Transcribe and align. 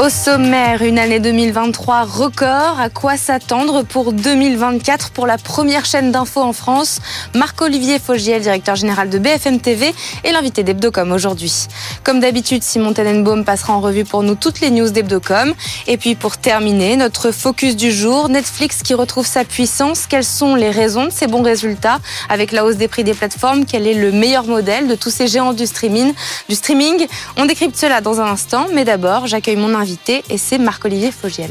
Au 0.00 0.08
sommaire, 0.08 0.80
une 0.80 0.98
année 0.98 1.20
2023 1.20 2.04
record. 2.04 2.80
À 2.80 2.88
quoi 2.88 3.18
s'attendre 3.18 3.82
pour 3.82 4.14
2024 4.14 5.10
pour 5.10 5.26
la 5.26 5.36
première 5.36 5.84
chaîne 5.84 6.10
d'infos 6.10 6.40
en 6.40 6.54
France 6.54 7.00
Marc-Olivier 7.34 7.98
Fogiel, 7.98 8.40
directeur 8.40 8.76
général 8.76 9.10
de 9.10 9.18
BFM 9.18 9.60
TV, 9.60 9.94
et 10.24 10.32
l'invité 10.32 10.62
d'Hebdocom 10.62 11.12
aujourd'hui. 11.12 11.66
Comme 12.02 12.18
d'habitude, 12.18 12.62
Simon 12.62 12.94
Tenenbaum 12.94 13.44
passera 13.44 13.74
en 13.74 13.80
revue 13.80 14.06
pour 14.06 14.22
nous 14.22 14.36
toutes 14.36 14.62
les 14.62 14.70
news 14.70 14.88
d'Hebdocom. 14.88 15.52
Et 15.86 15.98
puis 15.98 16.14
pour 16.14 16.38
terminer, 16.38 16.96
notre 16.96 17.30
focus 17.30 17.76
du 17.76 17.92
jour, 17.92 18.30
Netflix 18.30 18.82
qui 18.82 18.94
retrouve 18.94 19.26
sa 19.26 19.44
puissance. 19.44 20.06
Quelles 20.06 20.24
sont 20.24 20.54
les 20.54 20.70
raisons 20.70 21.04
de 21.04 21.12
ces 21.12 21.26
bons 21.26 21.42
résultats? 21.42 21.98
Avec 22.30 22.52
la 22.52 22.64
hausse 22.64 22.76
des 22.76 22.88
prix 22.88 23.04
des 23.04 23.12
plateformes, 23.12 23.66
quel 23.66 23.86
est 23.86 23.92
le 23.92 24.12
meilleur 24.12 24.46
modèle 24.46 24.88
de 24.88 24.94
tous 24.94 25.10
ces 25.10 25.26
géants 25.26 25.52
du 25.52 25.66
streaming, 25.66 26.14
du 26.48 26.54
streaming? 26.54 27.06
On 27.36 27.44
décrypte 27.44 27.76
cela 27.76 28.00
dans 28.00 28.18
un 28.22 28.28
instant, 28.28 28.66
mais 28.72 28.86
d'abord, 28.86 29.26
j'accueille 29.26 29.56
mon 29.56 29.74
invité 29.74 29.89
et 29.98 30.38
c'est 30.38 30.58
Marc-Olivier 30.58 31.10
Fogiel. 31.10 31.50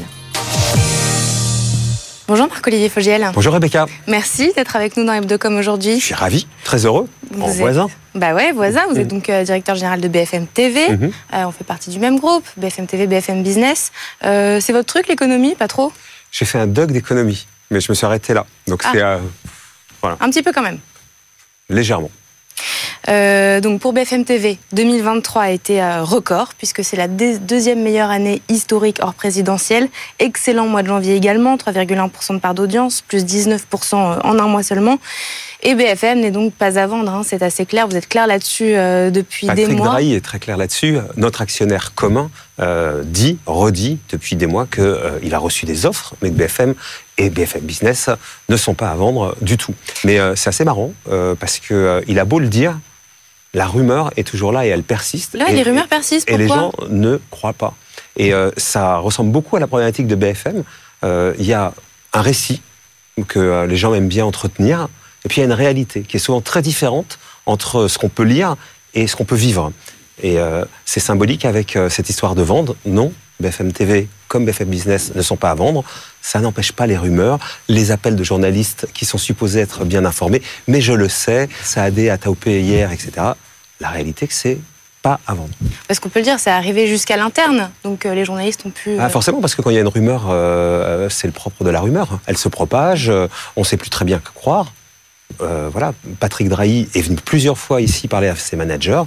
Bonjour 2.26 2.48
Marc-Olivier 2.48 2.88
Fogiel. 2.88 3.28
Bonjour 3.34 3.52
Rebecca. 3.52 3.86
Merci 4.06 4.52
d'être 4.54 4.76
avec 4.76 4.96
nous 4.96 5.04
dans 5.04 5.12
Hebdocom 5.12 5.56
aujourd'hui. 5.56 5.98
Je 5.98 6.04
suis 6.06 6.14
ravi, 6.14 6.46
très 6.64 6.86
heureux. 6.86 7.08
Vous 7.32 7.42
en 7.42 7.48
êtes- 7.50 7.56
voisin. 7.56 7.88
Bah 8.14 8.34
ouais, 8.34 8.52
voisin. 8.52 8.82
Vous 8.88 8.96
êtes 8.98 9.10
Mhm. 9.12 9.18
donc 9.18 9.28
euh, 9.28 9.42
directeur 9.44 9.74
général 9.74 10.00
de 10.00 10.08
BFM 10.08 10.46
TV. 10.46 10.88
Mhm. 10.90 11.12
Euh, 11.34 11.44
on 11.44 11.50
fait 11.52 11.64
partie 11.64 11.90
du 11.90 11.98
même 11.98 12.18
groupe, 12.18 12.44
BFM 12.56 12.86
TV, 12.86 13.06
BFM 13.06 13.42
Business. 13.42 13.90
Euh, 14.24 14.60
c'est 14.60 14.72
votre 14.72 14.86
truc 14.86 15.08
l'économie, 15.08 15.54
pas 15.56 15.68
trop? 15.68 15.92
J'ai 16.30 16.44
fait 16.44 16.58
un 16.58 16.66
doc 16.68 16.92
d'économie, 16.92 17.46
mais 17.70 17.80
je 17.80 17.90
me 17.90 17.94
suis 17.94 18.06
arrêté 18.06 18.32
là. 18.32 18.46
Donc 18.68 18.82
Ah. 18.84 18.90
c'est 18.92 19.02
euh, 19.02 19.18
Un 20.20 20.30
petit 20.30 20.42
peu 20.42 20.52
quand 20.52 20.62
même. 20.62 20.78
légèrement. 21.68 22.10
Euh, 23.08 23.60
donc 23.60 23.80
pour 23.80 23.92
BFM 23.92 24.24
TV, 24.24 24.58
2023 24.72 25.42
a 25.42 25.50
été 25.50 25.82
euh, 25.82 26.02
record 26.04 26.54
puisque 26.56 26.84
c'est 26.84 26.96
la 26.96 27.08
deuxième 27.08 27.82
meilleure 27.82 28.10
année 28.10 28.42
historique 28.48 28.98
hors 29.02 29.14
présidentielle. 29.14 29.88
Excellent 30.18 30.66
mois 30.66 30.82
de 30.82 30.88
janvier 30.88 31.16
également, 31.16 31.56
3,1% 31.56 32.34
de 32.34 32.38
part 32.38 32.54
d'audience, 32.54 33.00
plus 33.00 33.24
19% 33.24 33.94
en 34.22 34.38
un 34.38 34.46
mois 34.46 34.62
seulement. 34.62 34.98
Et 35.62 35.74
BFM 35.74 36.20
n'est 36.20 36.30
donc 36.30 36.54
pas 36.54 36.78
à 36.78 36.86
vendre, 36.86 37.12
hein, 37.12 37.22
c'est 37.24 37.42
assez 37.42 37.66
clair. 37.66 37.86
Vous 37.86 37.96
êtes 37.96 38.08
clair 38.08 38.26
là-dessus 38.26 38.74
euh, 38.74 39.10
depuis 39.10 39.46
des 39.48 39.62
Patrick 39.62 39.76
mois. 39.76 39.88
Drahi 39.88 40.14
est 40.14 40.24
très 40.24 40.38
clair 40.38 40.56
là-dessus. 40.56 40.98
Notre 41.16 41.42
actionnaire 41.42 41.94
commun 41.94 42.30
euh, 42.60 43.02
dit, 43.04 43.38
redit 43.46 43.98
depuis 44.10 44.36
des 44.36 44.46
mois 44.46 44.66
qu'il 44.66 45.34
a 45.34 45.38
reçu 45.38 45.66
des 45.66 45.84
offres, 45.84 46.14
mais 46.22 46.30
que 46.30 46.34
BFM 46.34 46.74
et 47.18 47.28
BFM 47.28 47.62
Business 47.62 48.08
ne 48.48 48.56
sont 48.56 48.74
pas 48.74 48.90
à 48.90 48.94
vendre 48.94 49.36
du 49.42 49.58
tout. 49.58 49.74
Mais 50.04 50.18
euh, 50.18 50.34
c'est 50.34 50.48
assez 50.48 50.64
marrant 50.64 50.92
euh, 51.10 51.34
parce 51.34 51.60
euh, 51.70 52.00
il 52.08 52.18
a 52.18 52.24
beau 52.24 52.38
le 52.38 52.48
dire, 52.48 52.78
la 53.52 53.66
rumeur 53.66 54.12
est 54.16 54.26
toujours 54.26 54.52
là 54.52 54.66
et 54.66 54.68
elle 54.68 54.82
persiste. 54.82 55.34
Là, 55.34 55.50
et, 55.50 55.54
les 55.54 55.62
rumeurs 55.62 55.88
persistent. 55.88 56.30
Et 56.30 56.36
les 56.36 56.46
Pourquoi 56.46 56.70
gens 56.80 56.88
ne 56.88 57.18
croient 57.30 57.52
pas. 57.52 57.74
Et 58.16 58.32
euh, 58.32 58.50
ça 58.56 58.98
ressemble 58.98 59.30
beaucoup 59.30 59.56
à 59.56 59.60
la 59.60 59.66
problématique 59.66 60.06
de 60.06 60.14
BFM. 60.14 60.62
Euh, 61.04 61.34
Il 61.38 61.46
y 61.46 61.52
a 61.52 61.72
un 62.12 62.20
récit 62.20 62.60
que 63.28 63.38
euh, 63.38 63.66
les 63.66 63.76
gens 63.76 63.94
aiment 63.94 64.08
bien 64.08 64.24
entretenir, 64.24 64.88
et 65.24 65.28
puis 65.28 65.38
il 65.38 65.40
y 65.40 65.42
a 65.42 65.46
une 65.46 65.52
réalité 65.52 66.02
qui 66.02 66.16
est 66.16 66.20
souvent 66.20 66.40
très 66.40 66.62
différente 66.62 67.18
entre 67.46 67.88
ce 67.88 67.98
qu'on 67.98 68.08
peut 68.08 68.22
lire 68.22 68.56
et 68.94 69.06
ce 69.06 69.16
qu'on 69.16 69.24
peut 69.24 69.36
vivre. 69.36 69.72
Et 70.22 70.38
euh, 70.38 70.64
c'est 70.84 71.00
symbolique 71.00 71.44
avec 71.44 71.76
euh, 71.76 71.88
cette 71.88 72.10
histoire 72.10 72.34
de 72.34 72.42
vendre. 72.42 72.76
Non, 72.84 73.12
BFM 73.40 73.72
TV 73.72 74.08
comme 74.28 74.44
BFM 74.44 74.68
Business 74.68 75.12
ne 75.14 75.22
sont 75.22 75.36
pas 75.36 75.50
à 75.50 75.54
vendre. 75.54 75.82
Ça 76.22 76.40
n'empêche 76.40 76.72
pas 76.72 76.86
les 76.86 76.96
rumeurs, 76.96 77.38
les 77.68 77.90
appels 77.90 78.16
de 78.16 78.22
journalistes 78.22 78.86
qui 78.94 79.04
sont 79.04 79.18
supposés 79.18 79.60
être 79.60 79.84
bien 79.84 80.04
informés. 80.04 80.40
Mais 80.68 80.80
je 80.80 80.92
le 80.92 81.08
sais, 81.08 81.48
Saadé 81.64 82.10
a 82.10 82.18
taupé 82.18 82.60
hier, 82.60 82.92
etc. 82.92 83.12
La 83.80 83.88
réalité, 83.88 84.28
que 84.28 84.34
c'est 84.34 84.58
pas 85.02 85.18
à 85.26 85.34
vendre. 85.34 85.50
Parce 85.88 85.98
qu'on 85.98 86.10
peut 86.10 86.20
le 86.20 86.24
dire, 86.24 86.38
c'est 86.38 86.50
arrivé 86.50 86.86
jusqu'à 86.86 87.16
l'interne. 87.16 87.70
Donc 87.82 88.06
euh, 88.06 88.14
les 88.14 88.24
journalistes 88.24 88.64
ont 88.66 88.70
pu. 88.70 88.98
Ah, 89.00 89.08
forcément, 89.08 89.40
parce 89.40 89.54
que 89.54 89.62
quand 89.62 89.70
il 89.70 89.74
y 89.74 89.78
a 89.78 89.80
une 89.80 89.88
rumeur, 89.88 90.26
euh, 90.28 91.08
c'est 91.08 91.26
le 91.26 91.32
propre 91.32 91.64
de 91.64 91.70
la 91.70 91.80
rumeur. 91.80 92.20
Elle 92.26 92.36
se 92.36 92.48
propage, 92.48 93.08
on 93.08 93.60
ne 93.60 93.64
sait 93.64 93.78
plus 93.78 93.90
très 93.90 94.04
bien 94.04 94.18
que 94.18 94.30
croire. 94.34 94.72
Euh, 95.40 95.68
voilà, 95.70 95.92
Patrick 96.18 96.48
Drahi 96.48 96.88
est 96.94 97.02
venu 97.02 97.16
plusieurs 97.16 97.58
fois 97.58 97.80
ici 97.80 98.08
parler 98.08 98.28
à 98.28 98.36
ses 98.36 98.56
managers 98.56 99.02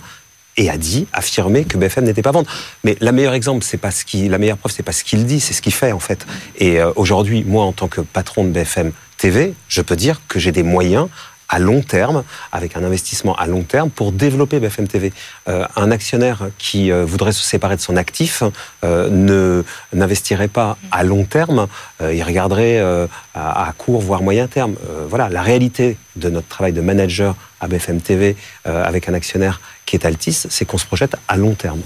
et 0.57 0.69
a 0.69 0.77
dit, 0.77 1.07
affirmé 1.13 1.65
que 1.65 1.77
BFM 1.77 2.05
n'était 2.05 2.21
pas 2.21 2.29
à 2.29 2.33
vendre. 2.33 2.49
Mais 2.83 2.95
la 2.99 3.11
meilleure 3.11 3.33
exemple, 3.33 3.63
c'est 3.63 3.77
pas 3.77 3.91
ce 3.91 4.05
qui, 4.05 4.29
la 4.29 4.37
meilleure 4.37 4.57
preuve, 4.57 4.71
c'est 4.71 4.83
pas 4.83 4.91
ce 4.91 5.03
qu'il 5.03 5.25
dit, 5.25 5.39
c'est 5.39 5.53
ce 5.53 5.61
qu'il 5.61 5.73
fait 5.73 5.91
en 5.91 5.99
fait. 5.99 6.25
Et 6.57 6.79
euh, 6.79 6.91
aujourd'hui, 6.95 7.43
moi, 7.43 7.63
en 7.63 7.71
tant 7.71 7.87
que 7.87 8.01
patron 8.01 8.43
de 8.43 8.49
BFM 8.49 8.91
TV, 9.17 9.53
je 9.67 9.81
peux 9.81 9.95
dire 9.95 10.21
que 10.27 10.39
j'ai 10.39 10.51
des 10.51 10.63
moyens 10.63 11.07
à 11.49 11.59
long 11.59 11.81
terme, 11.81 12.23
avec 12.51 12.75
un 12.75 12.83
investissement 12.83 13.35
à 13.35 13.45
long 13.47 13.63
terme 13.63 13.89
pour 13.89 14.11
développer 14.11 14.59
BFM 14.59 14.87
TV. 14.87 15.13
Euh, 15.47 15.65
un 15.75 15.91
actionnaire 15.91 16.47
qui 16.57 16.91
euh, 16.91 17.05
voudrait 17.05 17.31
se 17.31 17.43
séparer 17.43 17.75
de 17.75 17.81
son 17.81 17.95
actif 17.95 18.43
euh, 18.83 19.09
ne 19.09 19.63
n'investirait 19.93 20.47
pas 20.47 20.77
à 20.91 21.03
long 21.03 21.23
terme, 21.25 21.67
il 22.01 22.23
regarderait 22.23 22.79
à, 23.33 23.67
à 23.67 23.71
court 23.77 24.01
voire 24.01 24.21
moyen 24.21 24.47
terme. 24.47 24.75
Voilà, 25.07 25.29
la 25.29 25.41
réalité 25.41 25.97
de 26.15 26.29
notre 26.29 26.47
travail 26.47 26.73
de 26.73 26.81
manager 26.81 27.35
à 27.61 27.67
BFM 27.67 28.01
TV 28.01 28.35
avec 28.65 29.07
un 29.07 29.13
actionnaire 29.13 29.61
qui 29.85 29.95
est 29.95 30.05
Altis, 30.05 30.45
c'est 30.49 30.65
qu'on 30.65 30.77
se 30.77 30.85
projette 30.85 31.15
à 31.27 31.37
long 31.37 31.53
terme. 31.53 31.79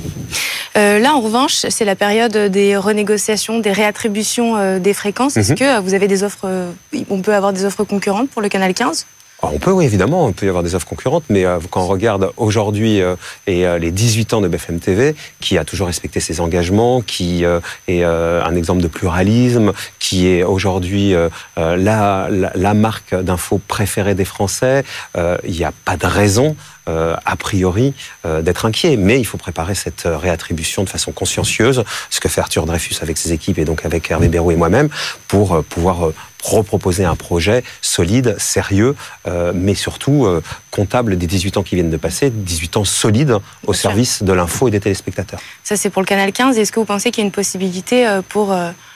Euh, 0.77 0.99
là, 0.99 1.13
en 1.13 1.21
revanche, 1.21 1.65
c'est 1.69 1.85
la 1.85 1.95
période 1.95 2.35
des 2.37 2.77
renégociations, 2.77 3.59
des 3.59 3.71
réattributions 3.71 4.55
euh, 4.57 4.79
des 4.79 4.93
fréquences. 4.93 5.37
Est-ce 5.37 5.51
Mhm. 5.53 5.57
que 5.57 5.79
vous 5.81 5.93
avez 5.93 6.07
des 6.07 6.23
offres, 6.23 6.45
euh, 6.45 6.71
on 7.09 7.21
peut 7.21 7.33
avoir 7.33 7.53
des 7.53 7.65
offres 7.65 7.83
concurrentes 7.83 8.29
pour 8.29 8.41
le 8.41 8.49
canal 8.49 8.73
15 8.73 9.05
Alors, 9.41 9.53
on 9.53 9.59
peut, 9.59 9.71
oui, 9.71 9.85
évidemment, 9.85 10.25
on 10.25 10.31
peut 10.31 10.47
y 10.47 10.49
avoir 10.49 10.63
des 10.63 10.73
offres 10.73 10.87
concurrentes, 10.87 11.25
mais 11.29 11.45
euh, 11.45 11.59
quand 11.69 11.81
on 11.81 11.87
regarde 11.87 12.31
aujourd'hui 12.37 13.01
euh, 13.01 13.15
et 13.45 13.67
euh, 13.67 13.77
les 13.77 13.91
18 13.91 14.33
ans 14.33 14.41
de 14.41 14.47
BFM 14.47 14.79
TV, 14.79 15.15
qui 15.39 15.59
a 15.59 15.63
toujours 15.63 15.87
respecté 15.87 16.19
ses 16.19 16.41
engagements, 16.41 17.01
qui 17.01 17.45
euh, 17.45 17.59
est 17.87 18.03
euh, 18.03 18.43
un 18.43 18.55
exemple 18.55 18.81
de 18.81 18.87
pluralisme, 18.87 19.73
qui 19.99 20.27
est 20.27 20.43
aujourd'hui 20.43 21.13
la, 21.55 22.73
marque 22.73 23.13
d'info 23.13 23.61
préférée 23.67 24.15
des 24.15 24.25
Français, 24.25 24.83
il 25.15 25.51
n'y 25.51 25.63
a 25.63 25.71
pas 25.85 25.97
de 25.97 26.05
raison. 26.05 26.55
a 26.87 27.35
priori 27.37 27.93
d'être 28.41 28.65
inquiet, 28.65 28.95
mais 28.95 29.19
il 29.19 29.25
faut 29.25 29.37
préparer 29.37 29.75
cette 29.75 30.03
réattribution 30.05 30.83
de 30.83 30.89
façon 30.89 31.11
consciencieuse, 31.11 31.83
ce 32.09 32.19
que 32.19 32.29
fait 32.29 32.41
Arthur 32.41 32.65
Dreyfus 32.65 32.95
avec 33.01 33.17
ses 33.17 33.33
équipes 33.33 33.59
et 33.59 33.65
donc 33.65 33.85
avec 33.85 34.09
Hervé 34.09 34.29
Bérou 34.29 34.51
et 34.51 34.55
moi-même, 34.55 34.89
pour 35.27 35.63
pouvoir 35.65 36.11
reproposer 36.43 37.05
un 37.05 37.15
projet 37.15 37.63
solide, 37.81 38.35
sérieux, 38.39 38.95
euh, 39.27 39.51
mais 39.55 39.75
surtout 39.75 40.25
euh, 40.25 40.41
comptable 40.71 41.17
des 41.17 41.27
18 41.27 41.57
ans 41.57 41.63
qui 41.63 41.75
viennent 41.75 41.89
de 41.89 41.97
passer, 41.97 42.29
18 42.29 42.77
ans 42.77 42.85
solides 42.85 43.31
au 43.31 43.39
Bien 43.39 43.73
sûr. 43.73 43.75
service 43.89 44.23
de 44.23 44.33
l'info 44.33 44.67
et 44.67 44.71
des 44.71 44.79
téléspectateurs. 44.79 45.39
Ça, 45.63 45.75
c'est 45.75 45.89
pour 45.89 46.01
le 46.01 46.07
canal 46.07 46.31
15. 46.31 46.57
Est-ce 46.57 46.71
que 46.71 46.79
vous 46.79 46.85
pensez 46.85 47.11
qu'il 47.11 47.23
y 47.23 47.25
a 47.25 47.27
une 47.27 47.31
possibilité 47.31 48.07
euh, 48.07 48.21
pour, 48.27 48.55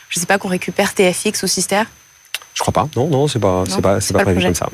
je 0.10 0.20
sais 0.20 0.26
pas, 0.26 0.38
qu'on 0.38 0.50
récupère 0.50 0.94
TFX 0.94 1.44
ou 1.44 1.48
Sister? 1.48 1.84
Je 2.54 2.62
crois 2.62 2.74
pas. 2.74 2.88
Non, 2.96 3.08
non, 3.08 3.28
c'est 3.28 3.40
pas, 3.40 3.64
c'est 3.68 3.82
pas, 3.82 4.02
c'est 4.02 4.14
pas, 4.14 4.24
prévu 4.24 4.42
comme 4.42 4.56
ça. 4.56 4.70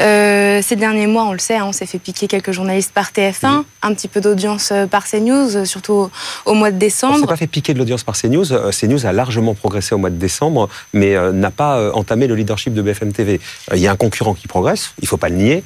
Euh, 0.00 0.60
Ces 0.62 0.76
derniers 0.76 1.06
mois, 1.06 1.24
on 1.24 1.32
le 1.32 1.38
sait, 1.38 1.56
hein, 1.56 1.66
on 1.66 1.72
s'est 1.72 1.86
fait 1.86 1.98
piquer 1.98 2.26
quelques 2.26 2.52
journalistes 2.52 2.92
par 2.92 3.12
TF1, 3.12 3.64
un 3.82 3.94
petit 3.94 4.08
peu 4.08 4.20
d'audience 4.20 4.70
euh, 4.72 4.86
par 4.86 5.06
CNews, 5.06 5.56
euh, 5.56 5.64
surtout 5.64 6.10
au, 6.46 6.54
mois 6.54 6.70
de 6.70 6.76
On 6.76 6.80
s'est 6.80 6.86
décembre. 6.86 7.26
pas 7.26 7.36
fait 7.36 7.46
piquer 7.46 7.74
de 7.74 7.78
l'audience 7.78 8.02
par 8.02 8.16
CNews. 8.16 8.46
CNews 8.70 9.06
a 9.06 9.12
largement 9.12 9.54
progressé 9.54 9.94
au 9.94 9.98
mois 9.98 10.10
de 10.10 10.16
décembre, 10.16 10.68
mais 10.92 11.14
n'a 11.32 11.50
pas 11.50 11.92
entamé 11.94 12.26
le 12.26 12.34
leadership 12.34 12.74
de 12.74 12.82
BFM 12.82 13.12
TV. 13.12 13.40
Il 13.72 13.80
y 13.80 13.86
a 13.86 13.92
un 13.92 13.96
concurrent 13.96 14.34
qui 14.34 14.48
progresse, 14.48 14.92
il 15.00 15.08
faut 15.08 15.16
pas 15.16 15.28
le 15.28 15.36
nier, 15.36 15.64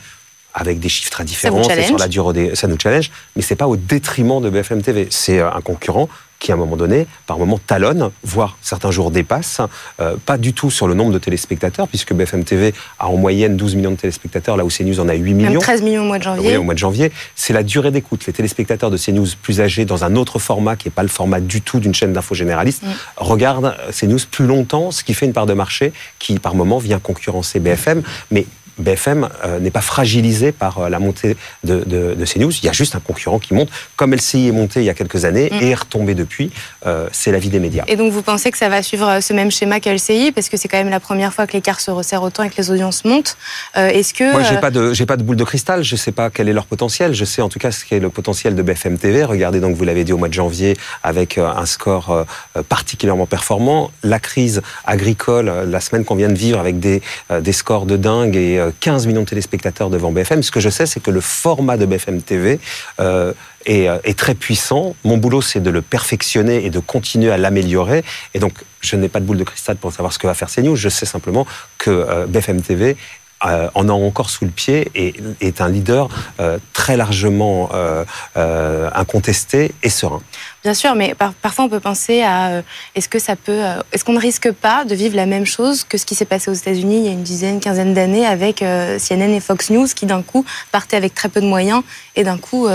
avec 0.54 0.80
des 0.80 0.88
chiffres 0.88 1.10
très 1.10 1.24
différents, 1.24 1.62
c'est 1.64 1.82
sur 1.82 1.98
la 1.98 2.08
durée, 2.08 2.52
ça 2.54 2.66
nous 2.66 2.78
challenge, 2.80 3.10
mais 3.36 3.42
c'est 3.42 3.56
pas 3.56 3.68
au 3.68 3.76
détriment 3.76 4.40
de 4.40 4.48
BFM 4.48 4.82
TV. 4.82 5.06
C'est 5.10 5.40
un 5.40 5.60
concurrent 5.60 6.08
qui, 6.38 6.52
à 6.52 6.54
un 6.54 6.58
moment 6.58 6.76
donné, 6.76 7.06
par 7.26 7.38
moment 7.38 7.58
talonne, 7.58 8.10
voire 8.22 8.56
certains 8.62 8.90
jours 8.90 9.10
dépasse, 9.10 9.60
euh, 10.00 10.16
pas 10.26 10.36
du 10.38 10.52
tout 10.52 10.70
sur 10.70 10.86
le 10.86 10.94
nombre 10.94 11.12
de 11.12 11.18
téléspectateurs, 11.18 11.88
puisque 11.88 12.12
BFM 12.12 12.44
TV 12.44 12.74
a 12.98 13.08
en 13.08 13.16
moyenne 13.16 13.56
12 13.56 13.74
millions 13.74 13.90
de 13.92 13.96
téléspectateurs, 13.96 14.56
là 14.56 14.64
où 14.64 14.68
CNews 14.68 15.00
en 15.00 15.08
a 15.08 15.14
8 15.14 15.34
Même 15.34 15.46
millions. 15.48 15.60
13 15.60 15.82
millions 15.82 16.02
au 16.02 16.06
mois 16.06 16.18
de 16.18 16.22
janvier. 16.24 16.50
Oui, 16.50 16.56
au 16.56 16.62
mois 16.62 16.74
de 16.74 16.78
janvier. 16.78 17.10
C'est 17.34 17.52
la 17.52 17.62
durée 17.62 17.90
d'écoute. 17.90 18.26
Les 18.26 18.32
téléspectateurs 18.32 18.90
de 18.90 18.98
CNews 18.98 19.26
plus 19.40 19.60
âgés, 19.60 19.84
dans 19.84 20.04
un 20.04 20.14
autre 20.16 20.38
format 20.38 20.76
qui 20.76 20.88
n'est 20.88 20.92
pas 20.92 21.02
le 21.02 21.08
format 21.08 21.40
du 21.40 21.62
tout 21.62 21.80
d'une 21.80 21.94
chaîne 21.94 22.12
d'info 22.12 22.34
généraliste, 22.34 22.82
Mm. 22.82 22.88
regardent 23.16 23.74
CNews 23.90 24.18
plus 24.30 24.46
longtemps, 24.46 24.90
ce 24.90 25.02
qui 25.04 25.14
fait 25.14 25.26
une 25.26 25.32
part 25.32 25.46
de 25.46 25.54
marché 25.54 25.92
qui, 26.18 26.38
par 26.38 26.54
moment, 26.54 26.78
vient 26.78 26.98
concurrencer 26.98 27.60
BFM. 27.60 28.02
Mais 28.30 28.46
BFM 28.78 29.28
euh, 29.44 29.58
n'est 29.58 29.70
pas 29.70 29.80
fragilisé 29.80 30.52
par 30.52 30.78
euh, 30.78 30.88
la 30.88 30.98
montée 30.98 31.36
de, 31.64 31.82
de, 31.86 32.14
de 32.14 32.24
CNews. 32.24 32.52
Il 32.62 32.64
y 32.64 32.68
a 32.68 32.72
juste 32.72 32.94
un 32.94 33.00
concurrent 33.00 33.38
qui 33.38 33.54
monte. 33.54 33.68
Comme 33.96 34.14
LCI 34.14 34.48
est 34.48 34.52
monté 34.52 34.80
il 34.80 34.86
y 34.86 34.90
a 34.90 34.94
quelques 34.94 35.24
années 35.24 35.46
Mm. 35.46 35.62
et 35.62 35.70
est 35.70 35.74
retombé 35.74 36.14
depuis, 36.14 36.50
euh, 36.86 37.08
c'est 37.12 37.30
la 37.30 37.38
vie 37.38 37.50
des 37.50 37.60
médias. 37.60 37.84
Et 37.86 37.96
donc 37.96 38.12
vous 38.12 38.22
pensez 38.22 38.50
que 38.50 38.58
ça 38.58 38.68
va 38.68 38.82
suivre 38.82 39.20
ce 39.20 39.32
même 39.32 39.50
schéma 39.50 39.80
qu'LCI 39.80 40.32
parce 40.32 40.48
que 40.48 40.56
c'est 40.56 40.68
quand 40.68 40.78
même 40.78 40.88
la 40.88 41.00
première 41.00 41.32
fois 41.32 41.46
que 41.46 41.52
l'écart 41.52 41.80
se 41.80 41.90
resserre 41.90 42.22
autant 42.22 42.42
et 42.42 42.50
que 42.50 42.56
les 42.56 42.70
audiences 42.70 43.04
montent. 43.04 43.36
Est-ce 43.74 44.14
que 44.14 44.32
Moi, 44.32 44.42
j'ai 44.42 44.58
pas 44.58 44.70
de, 44.70 44.92
j'ai 44.92 45.06
pas 45.06 45.16
de 45.16 45.22
boule 45.22 45.36
de 45.36 45.44
cristal. 45.44 45.84
Je 45.84 45.96
sais 45.96 46.12
pas 46.12 46.30
quel 46.30 46.48
est 46.48 46.52
leur 46.52 46.66
potentiel. 46.66 47.14
Je 47.14 47.24
sais 47.24 47.42
en 47.42 47.48
tout 47.48 47.58
cas 47.58 47.70
ce 47.70 47.84
qu'est 47.84 48.00
le 48.00 48.10
potentiel 48.10 48.54
de 48.54 48.62
BFM 48.62 48.98
TV. 48.98 49.24
Regardez 49.24 49.60
donc, 49.60 49.76
vous 49.76 49.84
l'avez 49.84 50.04
dit 50.04 50.12
au 50.12 50.18
mois 50.18 50.28
de 50.28 50.34
janvier, 50.34 50.76
avec 51.02 51.38
un 51.38 51.66
score 51.66 52.26
particulièrement 52.68 53.26
performant. 53.26 53.90
La 54.02 54.18
crise 54.18 54.62
agricole, 54.84 55.52
la 55.68 55.80
semaine 55.80 56.04
qu'on 56.04 56.16
vient 56.16 56.28
de 56.28 56.38
vivre, 56.38 56.58
avec 56.58 56.80
des, 56.80 57.02
des 57.40 57.52
scores 57.52 57.86
de 57.86 57.96
dingue 57.96 58.36
et 58.36 58.60
15 58.80 59.06
millions 59.06 59.22
de 59.22 59.28
téléspectateurs 59.28 59.90
devant 59.90 60.12
BFM. 60.12 60.42
Ce 60.42 60.50
que 60.50 60.60
je 60.60 60.70
sais, 60.70 60.86
c'est 60.86 61.00
que 61.00 61.10
le 61.10 61.20
format 61.20 61.76
de 61.76 61.86
BFM 61.86 62.22
TV 62.22 62.58
est, 62.98 63.88
est, 64.04 64.18
très 64.18 64.34
puissant. 64.34 64.94
Mon 65.04 65.16
boulot, 65.16 65.42
c'est 65.42 65.60
de 65.60 65.70
le 65.70 65.82
perfectionner 65.82 66.64
et 66.64 66.70
de 66.70 66.78
continuer 66.78 67.30
à 67.30 67.36
l'améliorer. 67.36 68.04
Et 68.34 68.38
donc, 68.38 68.54
je 68.80 68.96
n'ai 68.96 69.08
pas 69.08 69.20
de 69.20 69.24
boule 69.24 69.38
de 69.38 69.44
cristal 69.44 69.76
pour 69.76 69.92
savoir 69.92 70.12
ce 70.12 70.18
que 70.18 70.26
va 70.26 70.34
faire 70.34 70.50
CNews. 70.50 70.76
Je 70.76 70.88
sais 70.88 71.06
simplement 71.06 71.46
que 71.78 72.26
BFM 72.26 72.62
TV 72.62 72.96
euh, 73.44 73.68
en 73.74 73.90
a 73.90 73.92
encore 73.92 74.30
sous 74.30 74.46
le 74.46 74.50
pied 74.50 74.90
et 74.94 75.14
est 75.42 75.60
un 75.60 75.68
leader 75.68 76.08
euh, 76.40 76.58
très 76.72 76.96
largement 76.96 77.68
euh, 77.74 78.90
incontesté 78.94 79.72
et 79.82 79.90
serein. 79.90 80.22
Bien 80.66 80.74
sûr, 80.74 80.96
mais 80.96 81.14
parfois 81.14 81.66
on 81.66 81.68
peut 81.68 81.78
penser 81.78 82.22
à 82.22 82.62
est-ce 82.96 83.08
que 83.08 83.20
ça 83.20 83.36
peut, 83.36 83.60
est-ce 83.92 84.04
qu'on 84.04 84.14
ne 84.14 84.20
risque 84.20 84.50
pas 84.50 84.84
de 84.84 84.96
vivre 84.96 85.14
la 85.14 85.26
même 85.26 85.46
chose 85.46 85.84
que 85.84 85.96
ce 85.96 86.04
qui 86.04 86.16
s'est 86.16 86.24
passé 86.24 86.50
aux 86.50 86.54
États-Unis 86.54 86.98
il 86.98 87.04
y 87.04 87.08
a 87.08 87.12
une 87.12 87.22
dizaine, 87.22 87.60
quinzaine 87.60 87.94
d'années 87.94 88.26
avec 88.26 88.56
CNN 88.58 89.32
et 89.32 89.38
Fox 89.38 89.70
News 89.70 89.86
qui 89.94 90.06
d'un 90.06 90.22
coup 90.22 90.44
partaient 90.72 90.96
avec 90.96 91.14
très 91.14 91.28
peu 91.28 91.40
de 91.40 91.46
moyens 91.46 91.84
et 92.16 92.24
d'un 92.24 92.36
coup. 92.36 92.66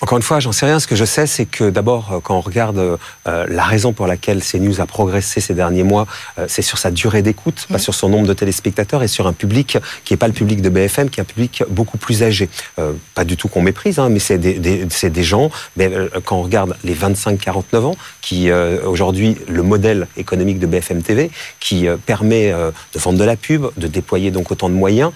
Encore 0.00 0.18
une 0.18 0.24
fois, 0.24 0.40
j'en 0.40 0.50
sais 0.50 0.66
rien. 0.66 0.80
Ce 0.80 0.88
que 0.88 0.96
je 0.96 1.04
sais, 1.04 1.28
c'est 1.28 1.46
que 1.46 1.70
d'abord, 1.70 2.20
quand 2.24 2.36
on 2.36 2.40
regarde 2.40 2.98
la 3.24 3.62
raison 3.62 3.92
pour 3.92 4.08
laquelle 4.08 4.42
CNews 4.42 4.80
a 4.80 4.86
progressé 4.86 5.40
ces 5.40 5.54
derniers 5.54 5.84
mois, 5.84 6.08
c'est 6.48 6.62
sur 6.62 6.78
sa 6.78 6.90
durée 6.90 7.22
d'écoute, 7.22 7.66
pas 7.68 7.76
mmh. 7.76 7.78
sur 7.78 7.94
son 7.94 8.08
nombre 8.08 8.26
de 8.26 8.34
téléspectateurs 8.34 9.04
et 9.04 9.08
sur 9.08 9.28
un 9.28 9.32
public 9.32 9.78
qui 10.04 10.12
n'est 10.12 10.18
pas 10.18 10.26
le 10.26 10.32
public 10.32 10.62
de 10.62 10.68
BFM, 10.68 11.10
qui 11.10 11.20
est 11.20 11.22
un 11.22 11.26
public 11.26 11.62
beaucoup 11.68 11.98
plus 11.98 12.24
âgé. 12.24 12.48
Euh, 12.78 12.92
pas 13.14 13.24
du 13.24 13.36
tout 13.36 13.48
qu'on 13.48 13.62
méprise, 13.62 13.98
hein, 13.98 14.08
mais 14.08 14.18
c'est 14.18 14.38
des, 14.38 14.58
des, 14.58 15.22
gens, 15.22 15.50
mais, 15.76 15.92
euh, 15.92 16.08
quand 16.24 16.38
on 16.38 16.42
regarde 16.42 16.76
les 16.84 16.94
25-49 17.36 17.78
ans, 17.84 17.96
qui 18.20 18.50
euh, 18.50 18.78
aujourd'hui, 18.86 19.36
le 19.48 19.62
modèle 19.62 20.06
économique 20.16 20.58
de 20.58 20.66
BFM 20.66 21.02
TV, 21.02 21.30
qui 21.60 21.86
permet 22.06 22.52
de 22.52 22.98
vendre 22.98 23.18
de 23.18 23.24
la 23.24 23.36
pub, 23.36 23.66
de 23.76 23.86
déployer 23.86 24.30
donc 24.30 24.50
autant 24.50 24.68
de 24.68 24.74
moyens, 24.74 25.12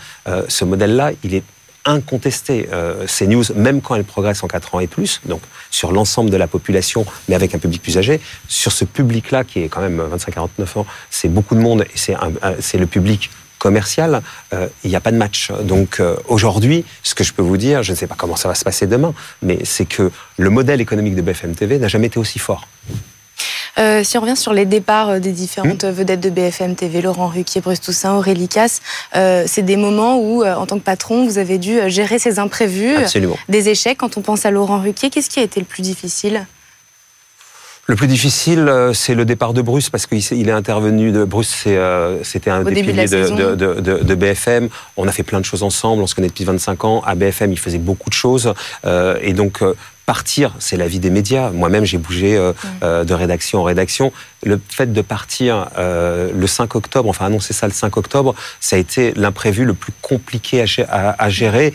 ce 0.49 0.65
modèle-là, 0.65 1.13
il 1.25 1.35
est 1.35 1.45
incontesté. 1.85 2.69
ces 3.07 3.27
news, 3.27 3.45
même 3.55 3.81
quand 3.81 3.95
elles 3.95 4.05
progressent 4.05 4.45
en 4.45 4.49
4 4.49 4.75
ans 4.75 4.81
et 4.81 4.87
plus, 4.87 5.21
donc 5.25 5.41
sur 5.71 5.93
l'ensemble 5.93 6.31
de 6.31 6.37
la 6.37 6.47
population, 6.47 7.07
mais 7.29 7.35
avec 7.35 7.55
un 7.55 7.59
public 7.59 7.83
plus 7.83 7.99
âgé, 7.99 8.21
sur 8.49 8.73
ce 8.73 8.85
public-là 8.85 9.45
qui 9.45 9.61
est 9.61 9.69
quand 9.69 9.81
même 9.81 10.01
25-49 10.01 10.79
ans, 10.79 10.87
c'est 11.11 11.29
beaucoup 11.29 11.55
de 11.55 11.61
monde 11.61 11.85
et 11.95 12.15
c'est 12.61 12.79
le 12.79 12.87
public 12.87 13.31
commercial, 13.61 14.23
euh, 14.53 14.67
il 14.83 14.91
n'y 14.91 14.97
a 14.97 15.01
pas 15.01 15.13
de 15.13 15.17
match. 15.17 15.53
Donc 15.63 16.01
euh, 16.01 16.17
aujourd'hui, 16.27 16.85
ce 17.05 17.15
que 17.15 17.23
je 17.23 17.33
peux 17.33 17.43
vous 17.43 17.57
dire, 17.57 17.85
je 17.85 17.93
ne 17.93 17.97
sais 17.97 18.09
pas 18.09 18.17
comment 18.17 18.35
ça 18.35 18.49
va 18.49 18.57
se 18.57 18.65
passer 18.65 18.89
demain, 18.89 19.15
mais 19.43 19.61
c'est 19.65 19.85
que 19.85 20.11
le 20.37 20.51
modèle 20.51 20.81
économique 20.81 21.15
de 21.15 21.23
BFM 21.23 21.55
TV 21.55 21.79
n'a 21.79 21.87
jamais 21.87 22.09
été 22.09 22.19
aussi 22.19 22.41
fort. 22.41 22.67
Euh, 23.79 24.03
si 24.03 24.19
on 24.19 24.23
revient 24.23 24.37
sur 24.37 24.53
les 24.53 24.65
départs 24.67 25.21
des 25.21 25.31
différentes 25.31 25.85
hmm. 25.85 25.91
vedettes 25.91 26.21
de 26.21 26.31
BFM 26.31 26.75
TV, 26.75 27.01
Laurent 27.01 27.29
Ruquier, 27.29 27.61
Bruce 27.61 27.81
Toussaint, 27.81 28.15
Aurélie 28.15 28.49
Casse, 28.49 28.81
c'est 29.15 29.63
des 29.63 29.77
moments 29.77 30.19
où, 30.19 30.45
en 30.45 30.67
tant 30.67 30.79
que 30.79 30.85
patron, 30.85 31.25
vous 31.25 31.39
avez 31.39 31.59
dû 31.59 31.79
gérer 31.87 32.19
ces 32.19 32.41
imprévus, 32.41 32.97
des 33.49 33.69
échecs. 33.69 33.99
Quand 33.99 34.17
on 34.17 34.23
pense 34.23 34.45
à 34.45 34.51
Laurent 34.51 34.81
Ruquier, 34.81 35.09
qu'est-ce 35.09 35.31
qui 35.31 35.39
a 35.39 35.45
été 35.45 35.61
le 35.61 35.67
plus 35.67 35.83
difficile? 35.83 36.47
Le 37.91 37.97
plus 37.97 38.07
difficile, 38.07 38.69
euh, 38.69 38.93
c'est 38.93 39.15
le 39.15 39.25
départ 39.25 39.53
de 39.53 39.63
Bruce, 39.63 39.91
parce 39.91 40.07
qu'il 40.07 40.49
est 40.49 40.53
intervenu. 40.53 41.11
De, 41.11 41.25
Bruce, 41.25 41.65
euh, 41.67 42.19
c'était 42.23 42.51
un 42.51 42.63
des 42.63 42.83
piliers 42.83 43.07
de, 43.07 44.15
BFM. 44.15 44.69
On 44.97 45.09
a 45.09 45.13
fait 45.13 45.25
plein 45.25 45.41
de 45.41 45.45
choses 45.45 45.65
ensemble. 45.65 46.03
On 46.03 46.07
se 46.07 46.15
connaît 46.15 46.29
depuis 46.29 46.45
25 46.45 46.85
ans. 46.85 47.03
À 47.05 47.17
BFM, 47.17 47.53
il 47.53 47.59
faisait 47.59 47.79
beaucoup 47.79 48.09
de 48.09 48.15
choses. 48.15 48.55
Euh, 48.85 49.19
et 49.21 49.33
donc, 49.33 49.63
partir, 50.11 50.57
c'est 50.59 50.77
la 50.77 50.89
vie 50.89 50.99
des 50.99 51.09
médias. 51.09 51.51
Moi-même, 51.51 51.85
j'ai 51.85 51.97
bougé 51.97 52.37
euh, 52.37 52.53
euh, 52.83 53.05
de 53.05 53.15
rédaction 53.15 53.61
en 53.61 53.63
rédaction. 53.63 54.13
Le 54.43 54.61
fait 54.69 54.93
de 54.93 55.03
partir 55.03 55.69
euh, 55.79 56.33
le 56.35 56.49
5 56.49 56.75
octobre, 56.75 57.09
enfin 57.09 57.27
annoncer 57.27 57.53
ça 57.53 57.69
le 57.69 57.73
5 57.73 57.97
octobre, 57.97 58.35
ça 58.59 58.75
a 58.75 58.81
été 58.81 59.13
l'imprévu 59.15 59.65
le 59.65 59.73
plus 59.73 59.93
compliqué 60.03 60.65
à, 60.89 61.29
gérer. 61.29 61.73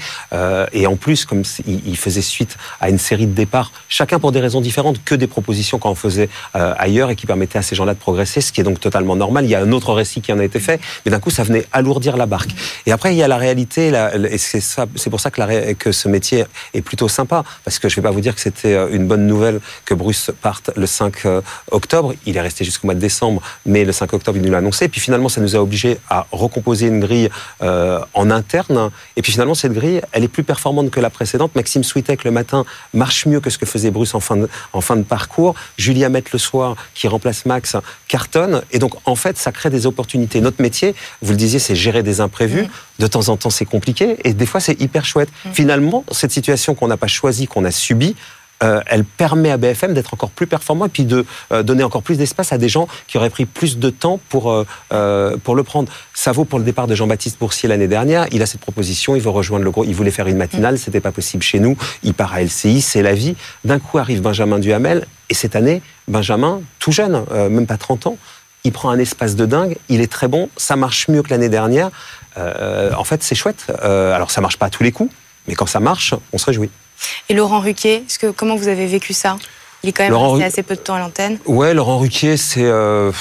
et 0.73 0.85
en 0.85 0.97
plus, 0.97 1.23
comme 1.23 1.43
il, 1.65 1.95
faisait 1.95 2.21
suite 2.21 2.57
à 2.81 2.89
une 2.89 2.97
série 2.97 3.27
de 3.27 3.33
départs, 3.33 3.71
chacun 3.87 4.19
pour 4.19 4.33
des 4.33 4.41
raisons 4.41 4.59
différentes, 4.59 5.01
que 5.05 5.15
des 5.15 5.27
propositions 5.27 5.79
qu'on 5.79 5.95
faisait 5.95 6.27
ailleurs 6.53 7.11
et 7.11 7.15
qui 7.15 7.27
permettaient 7.27 7.59
à 7.59 7.61
ces 7.61 7.75
gens-là 7.75 7.93
de 7.93 7.99
progresser, 7.99 8.41
ce 8.41 8.51
qui 8.51 8.59
est 8.59 8.65
donc 8.65 8.81
totalement 8.81 9.15
normal. 9.15 9.45
Il 9.45 9.51
y 9.51 9.55
a 9.55 9.61
un 9.61 9.71
autre 9.71 9.93
récit 9.93 10.19
qui 10.19 10.33
en 10.33 10.39
a 10.39 10.43
été 10.43 10.59
fait, 10.59 10.81
mais 11.05 11.11
d'un 11.11 11.21
coup, 11.21 11.29
ça 11.29 11.43
venait 11.43 11.65
alourdir 11.71 12.17
la 12.17 12.25
barque. 12.25 12.51
Et 12.85 12.91
après, 12.91 13.13
il 13.13 13.17
y 13.17 13.23
a 13.23 13.29
la 13.29 13.37
réalité, 13.37 13.93
et 14.31 14.37
c'est 14.37 15.09
pour 15.09 15.21
ça 15.21 15.31
que, 15.31 15.39
la, 15.39 15.73
que 15.75 15.91
ce 15.93 16.09
métier 16.09 16.43
est 16.73 16.81
plutôt 16.81 17.07
sympa, 17.07 17.45
parce 17.63 17.79
que 17.79 17.87
je 17.87 17.95
vais 17.95 18.01
pas 18.01 18.11
vous 18.11 18.24
dire 18.25 18.35
que 18.35 18.41
c'était 18.41 18.73
euh, 18.73 18.87
une 18.91 19.07
bonne 19.07 19.27
nouvelle 19.27 19.59
que 19.85 19.93
Bruce 19.93 20.31
parte 20.41 20.71
le 20.75 20.87
5 20.87 21.25
euh, 21.25 21.41
octobre. 21.71 22.13
Il 22.25 22.37
est 22.37 22.41
resté 22.41 22.65
jusqu'au 22.65 22.87
mois 22.87 22.95
de 22.95 22.99
décembre, 22.99 23.41
mais 23.65 23.85
le 23.85 23.91
5 23.91 24.13
octobre, 24.13 24.37
il 24.37 24.43
nous 24.43 24.51
l'a 24.51 24.57
annoncé. 24.57 24.87
Puis 24.87 24.99
finalement, 24.99 25.29
ça 25.29 25.41
nous 25.41 25.55
a 25.55 25.59
obligés 25.59 25.99
à 26.09 26.25
recomposer 26.31 26.87
une 26.87 26.99
grille 26.99 27.29
euh, 27.61 27.99
en 28.13 28.31
interne. 28.31 28.89
Et 29.15 29.21
puis 29.21 29.31
finalement, 29.31 29.53
cette 29.53 29.73
grille, 29.73 30.01
elle 30.11 30.23
est 30.23 30.27
plus 30.27 30.43
performante 30.43 30.89
que 30.89 30.99
la 30.99 31.11
précédente. 31.11 31.53
Maxime 31.55 31.83
Switek, 31.83 32.23
le 32.23 32.31
matin, 32.31 32.65
marche 32.93 33.27
mieux 33.27 33.39
que 33.39 33.49
ce 33.51 33.57
que 33.59 33.67
faisait 33.67 33.91
Bruce 33.91 34.15
en 34.15 34.19
fin 34.19 34.37
de, 34.37 34.49
en 34.73 34.81
fin 34.81 34.95
de 34.95 35.03
parcours. 35.03 35.53
Julie 35.77 36.03
Hamet, 36.03 36.23
le 36.33 36.39
soir, 36.39 36.75
qui 36.95 37.07
remplace 37.07 37.45
Max, 37.45 37.75
cartonne. 38.07 38.63
Et 38.71 38.79
donc, 38.79 38.93
en 39.05 39.15
fait, 39.15 39.37
ça 39.37 39.51
crée 39.51 39.69
des 39.69 39.85
opportunités. 39.85 40.41
Notre 40.41 40.61
métier, 40.61 40.95
vous 41.21 41.31
le 41.31 41.37
disiez, 41.37 41.59
c'est 41.59 41.75
gérer 41.75 42.01
des 42.01 42.21
imprévus. 42.21 42.63
Mmh. 42.63 42.69
De 42.99 43.07
temps 43.07 43.27
en 43.29 43.37
temps, 43.37 43.49
c'est 43.49 43.65
compliqué. 43.65 44.17
Et 44.23 44.33
des 44.33 44.45
fois, 44.45 44.59
c'est 44.59 44.79
hyper 44.81 45.05
chouette. 45.05 45.29
Mmh. 45.29 45.49
Finalement, 45.53 46.03
cette 46.11 46.31
situation 46.31 46.73
qu'on 46.73 46.87
n'a 46.87 46.97
pas 46.97 47.07
choisie, 47.07 47.45
qu'on 47.45 47.65
a 47.65 47.71
subie, 47.71 48.14
euh, 48.63 48.81
elle 48.85 49.03
permet 49.03 49.51
à 49.51 49.57
BFM 49.57 49.93
d'être 49.93 50.13
encore 50.13 50.29
plus 50.29 50.47
performant 50.47 50.85
et 50.85 50.89
puis 50.89 51.03
de 51.03 51.25
euh, 51.51 51.61
donner 51.61 51.83
encore 51.83 52.01
plus 52.01 52.17
d'espace 52.17 52.53
à 52.53 52.57
des 52.57 52.69
gens 52.69 52.87
qui 53.07 53.17
auraient 53.17 53.29
pris 53.29 53.45
plus 53.45 53.77
de 53.77 53.89
temps 53.89 54.19
pour, 54.29 54.51
euh, 54.91 55.37
pour 55.43 55.55
le 55.55 55.63
prendre. 55.63 55.91
Ça 56.13 56.31
vaut 56.31 56.45
pour 56.45 56.59
le 56.59 56.65
départ 56.65 56.87
de 56.87 56.95
Jean-Baptiste 56.95 57.37
Boursier 57.37 57.67
l'année 57.67 57.87
dernière. 57.87 58.27
Il 58.31 58.41
a 58.41 58.45
cette 58.45 58.61
proposition, 58.61 59.15
il 59.15 59.21
veut 59.21 59.29
rejoindre 59.29 59.65
le 59.65 59.71
groupe. 59.71 59.85
Il 59.87 59.95
voulait 59.95 60.11
faire 60.11 60.27
une 60.27 60.37
matinale, 60.37 60.79
c'était 60.79 61.01
pas 61.01 61.11
possible 61.11 61.43
chez 61.43 61.59
nous. 61.59 61.77
Il 62.03 62.13
part 62.13 62.33
à 62.33 62.41
LCI, 62.41 62.81
c'est 62.81 63.01
la 63.01 63.13
vie. 63.13 63.35
D'un 63.65 63.79
coup 63.79 63.97
arrive 63.97 64.21
Benjamin 64.21 64.59
Duhamel 64.59 65.05
et 65.29 65.33
cette 65.33 65.55
année, 65.55 65.81
Benjamin, 66.07 66.61
tout 66.79 66.91
jeune, 66.91 67.25
même 67.49 67.67
pas 67.67 67.77
30 67.77 68.07
ans, 68.07 68.17
il 68.63 68.71
prend 68.71 68.89
un 68.89 68.99
espace 68.99 69.35
de 69.35 69.45
dingue, 69.45 69.75
il 69.89 70.01
est 70.01 70.11
très 70.11 70.27
bon, 70.27 70.49
ça 70.55 70.75
marche 70.75 71.07
mieux 71.07 71.23
que 71.23 71.29
l'année 71.29 71.49
dernière. 71.49 71.89
en 72.37 73.03
fait, 73.03 73.23
c'est 73.23 73.35
chouette. 73.35 73.71
alors, 73.81 74.29
ça 74.29 74.41
marche 74.41 74.57
pas 74.57 74.67
à 74.67 74.69
tous 74.69 74.83
les 74.83 74.91
coups, 74.91 75.11
mais 75.47 75.55
quand 75.55 75.65
ça 75.65 75.79
marche, 75.79 76.13
on 76.31 76.37
se 76.37 76.45
réjouit. 76.45 76.69
Et 77.29 77.33
Laurent 77.33 77.59
Ruquier, 77.59 78.03
que, 78.19 78.27
comment 78.27 78.55
vous 78.55 78.67
avez 78.67 78.85
vécu 78.85 79.13
ça? 79.13 79.37
Il 79.83 79.89
est 79.89 79.91
quand 79.91 80.03
même 80.03 80.15
resté 80.15 80.43
assez 80.43 80.63
peu 80.63 80.75
de 80.75 80.79
temps 80.79 80.95
à 80.95 80.99
l'antenne. 80.99 81.37
Ouais, 81.45 81.73
Laurent 81.73 81.99
Ruquier, 81.99 82.37
c'est. 82.37 82.63
Euh, 82.63 83.11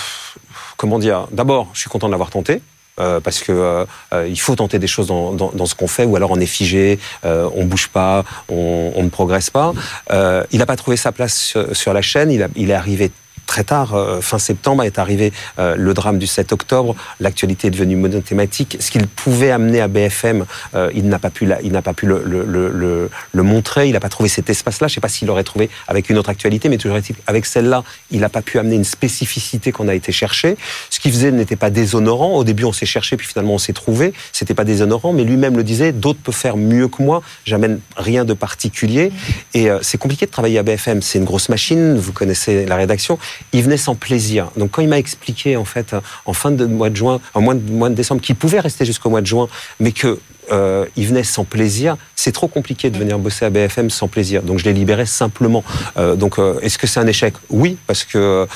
comment 0.77 0.99
dire? 0.99 1.27
D'abord, 1.31 1.69
je 1.75 1.81
suis 1.81 1.91
content 1.91 2.07
de 2.07 2.13
l'avoir 2.13 2.31
tenté. 2.31 2.63
Euh, 3.01 3.19
parce 3.19 3.41
que 3.41 3.51
euh, 3.51 4.29
il 4.29 4.39
faut 4.39 4.55
tenter 4.55 4.79
des 4.79 4.87
choses 4.87 5.09
dans, 5.09 5.67
ce 5.67 5.75
qu'on 5.75 5.89
fait, 5.89 6.05
ou 6.05 6.15
alors 6.15 6.31
on 6.31 6.39
est 6.39 6.47
figé, 6.47 7.01
on 7.25 7.65
bouge 7.65 7.89
pas, 7.89 8.25
on, 8.49 9.03
ne 9.03 9.09
progresse 9.09 9.51
pas. 9.51 9.73
il 10.13 10.59
n'a 10.59 10.67
pas 10.67 10.77
trouvé 10.77 10.97
sa 10.97 11.11
place 11.11 11.57
sur, 11.73 11.93
la 11.93 12.03
chaîne. 12.03 12.31
Il, 12.31 12.49
il 12.55 12.71
est 12.71 12.75
arrivé 12.75 13.11
très 13.47 13.65
tard, 13.65 13.95
euh, 13.95 14.21
fin 14.21 14.39
septembre, 14.39 14.83
est 14.83 14.99
arrivé 14.99 15.33
euh, 15.59 15.77
le 15.77 15.95
drame 15.95 16.19
du 16.19 16.27
7 16.27 16.53
octobre. 16.53 16.95
L'actualité 17.21 17.69
est 17.69 17.71
devenue 17.71 17.97
monothématique. 17.97 18.77
Ce 18.81 18.91
qu'il 18.91 19.07
pouvait 19.07 19.51
amener 19.51 19.81
à 19.81 19.89
BFM, 19.89 20.45
euh, 20.75 20.91
il 20.95 21.09
n'a 21.09 21.19
pas 21.19 21.31
pu, 21.31 21.49
il 21.63 21.73
n'a 21.73 21.83
pas 21.83 21.93
pu 21.93 22.07
le, 22.07 22.23
le, 22.25 23.11
le, 23.33 23.43
montrer. 23.43 23.87
Il 23.89 23.93
n'a 23.93 24.01
pas 24.01 24.09
trouvé 24.09 24.29
cet 24.29 24.51
espace-là. 24.51 24.89
Je 24.89 24.93
ne 24.93 24.95
sais 24.95 25.01
pas 25.01 25.09
s'il 25.09 25.29
l'aurait 25.29 25.45
trouvé 25.45 25.71
avec 25.89 26.11
une 26.11 26.19
autre 26.19 26.31
actualité, 26.31 26.69
mais 26.69 26.79
toujours 26.79 26.99
avec 27.27 27.47
celle-là, 27.47 27.85
il 28.11 28.21
n'a 28.21 28.29
pas 28.29 28.43
pu 28.43 28.59
amener 28.59 28.77
une 28.77 28.85
spécificité 28.85 29.73
qu'on 29.73 29.89
a 29.89 29.95
été 29.95 30.13
chercher. 30.13 30.57
Ce 30.91 30.99
qu'il 31.01 31.13
faisait 31.13 31.31
n'était 31.31 31.57
pas 31.57 31.71
déshonorant. 31.71 32.37
Au 32.37 32.45
début, 32.45 32.65
on 32.65 32.73
s'est 32.73 32.87
cherché, 32.87 33.17
puis 33.17 33.27
finalement, 33.27 33.55
on 33.55 33.59
s'est 33.59 33.73
trouvé. 33.73 34.13
C'était 34.33 34.55
pas 34.55 34.65
déshonorant, 34.65 35.13
mais 35.13 35.25
lui-même 35.25 35.57
le 35.57 35.65
disait. 35.65 35.93
D'autres 35.93 36.21
peuvent 36.21 36.35
faire 36.35 36.57
mieux 36.57 36.89
que 36.89 37.03
moi. 37.03 37.23
J'amène 37.45 37.81
rien 37.97 38.25
de 38.25 38.35
particulier. 38.35 39.13
Et 39.53 39.69
c'est 39.83 39.99
compliqué 39.99 40.27
de 40.27 40.31
travailler 40.31 40.59
à 40.59 40.63
BFM. 40.63 41.03
C'est 41.03 41.19
une 41.19 41.25
grosse 41.25 41.49
machine. 41.49 41.97
Vous 41.97 42.13
connaissez 42.13 42.67
la 42.67 42.77
rédaction 42.77 43.19
il 43.53 43.63
venait 43.63 43.77
sans 43.77 43.95
plaisir. 43.95 44.51
Donc 44.57 44.73
quand 44.73 44.83
il 44.83 44.89
m'a 44.89 44.99
expliqué 44.99 45.57
en 45.57 45.65
fait 45.65 45.95
en 46.27 46.33
fin 46.33 46.51
de 46.51 46.67
mois 46.67 46.91
de 46.91 46.97
juin, 46.97 47.21
en 47.35 47.41
mois 47.41 47.55
de, 47.55 47.71
mois 47.71 47.89
de 47.89 47.95
décembre, 47.95 48.21
qu'il 48.21 48.37
pouvait 48.37 48.61
rester 48.61 48.85
jusqu'au 48.85 49.11
mois 49.11 49.21
de 49.21 49.27
juin, 49.27 49.49
mais 49.81 49.93
que 49.93 50.19
euh, 50.53 50.87
il 50.97 51.07
venait 51.07 51.25
sans 51.25 51.45
plaisir. 51.45 51.97
C'est 52.15 52.33
trop 52.33 52.49
compliqué 52.49 52.91
de 52.91 52.99
venir 52.99 53.19
bosser 53.19 53.45
à 53.45 53.51
BFM 53.51 53.91
sans 53.91 54.09
plaisir. 54.09 54.43
Donc 54.43 54.59
je 54.59 54.65
l'ai 54.65 54.73
libéré 54.73 55.07
simplement. 55.07 55.65
Euh, 55.97 56.17
donc 56.17 56.39
euh, 56.39 56.59
est-ce 56.61 56.79
que 56.79 56.87
c'est 56.87 57.01
un 57.01 57.07
échec? 57.07 57.35
Oui, 57.51 57.77
parce 57.87 58.05
que 58.05 58.47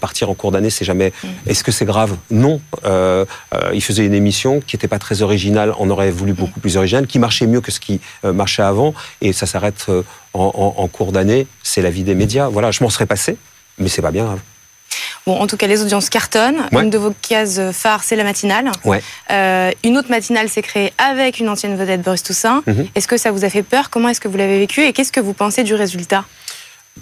partir 0.00 0.30
en 0.30 0.34
cours 0.34 0.52
d'année, 0.52 0.70
c'est 0.70 0.84
jamais. 0.84 1.12
Est-ce 1.46 1.64
que 1.64 1.72
c'est 1.72 1.84
grave? 1.84 2.16
Non. 2.30 2.60
il 3.72 3.82
faisait 3.82 4.06
une 4.06 4.14
émission 4.14 4.60
qui 4.60 4.76
n'était 4.76 4.88
pas 4.88 4.98
très 4.98 5.22
originale. 5.22 5.72
On 5.78 5.90
aurait 5.90 6.10
voulu 6.10 6.32
beaucoup 6.32 6.60
plus 6.60 6.76
originale, 6.76 7.06
qui 7.06 7.18
marchait 7.18 7.46
mieux 7.46 7.60
que 7.60 7.70
ce 7.70 7.80
qui 7.80 8.00
marchait 8.22 8.62
avant. 8.62 8.94
Et 9.20 9.32
ça 9.32 9.46
s'arrête 9.46 9.86
en, 10.32 10.74
en, 10.76 10.88
cours 10.88 11.12
d'année. 11.12 11.46
C'est 11.62 11.82
la 11.82 11.90
vie 11.90 12.04
des 12.04 12.14
médias. 12.14 12.48
Voilà, 12.48 12.70
je 12.70 12.82
m'en 12.82 12.90
serais 12.90 13.06
passé 13.06 13.36
mais 13.78 13.88
c'est 13.88 14.02
pas 14.02 14.10
bien 14.10 14.24
grave. 14.24 14.40
Bon, 15.26 15.40
en 15.40 15.46
tout 15.46 15.56
cas, 15.56 15.66
les 15.66 15.82
audiences 15.82 16.10
cartonnent. 16.10 16.68
Une 16.72 16.90
de 16.90 16.98
vos 16.98 17.12
cases 17.22 17.58
phares, 17.72 18.04
c'est 18.04 18.16
la 18.16 18.24
matinale. 18.24 18.70
Ouais. 18.84 19.02
Euh, 19.30 19.70
une 19.82 19.96
autre 19.96 20.10
matinale 20.10 20.50
s'est 20.50 20.62
créée 20.62 20.92
avec 20.98 21.40
une 21.40 21.48
ancienne 21.48 21.76
vedette, 21.76 22.02
Boris 22.02 22.22
Toussaint. 22.22 22.62
Mhm. 22.66 22.88
Est-ce 22.94 23.08
que 23.08 23.16
ça 23.16 23.30
vous 23.30 23.44
a 23.44 23.48
fait 23.48 23.62
peur? 23.62 23.88
Comment 23.88 24.10
est-ce 24.10 24.20
que 24.20 24.28
vous 24.28 24.36
l'avez 24.36 24.58
vécu? 24.58 24.82
Et 24.82 24.92
qu'est-ce 24.92 25.12
que 25.12 25.20
vous 25.20 25.32
pensez 25.32 25.62
du 25.62 25.74
résultat? 25.74 26.24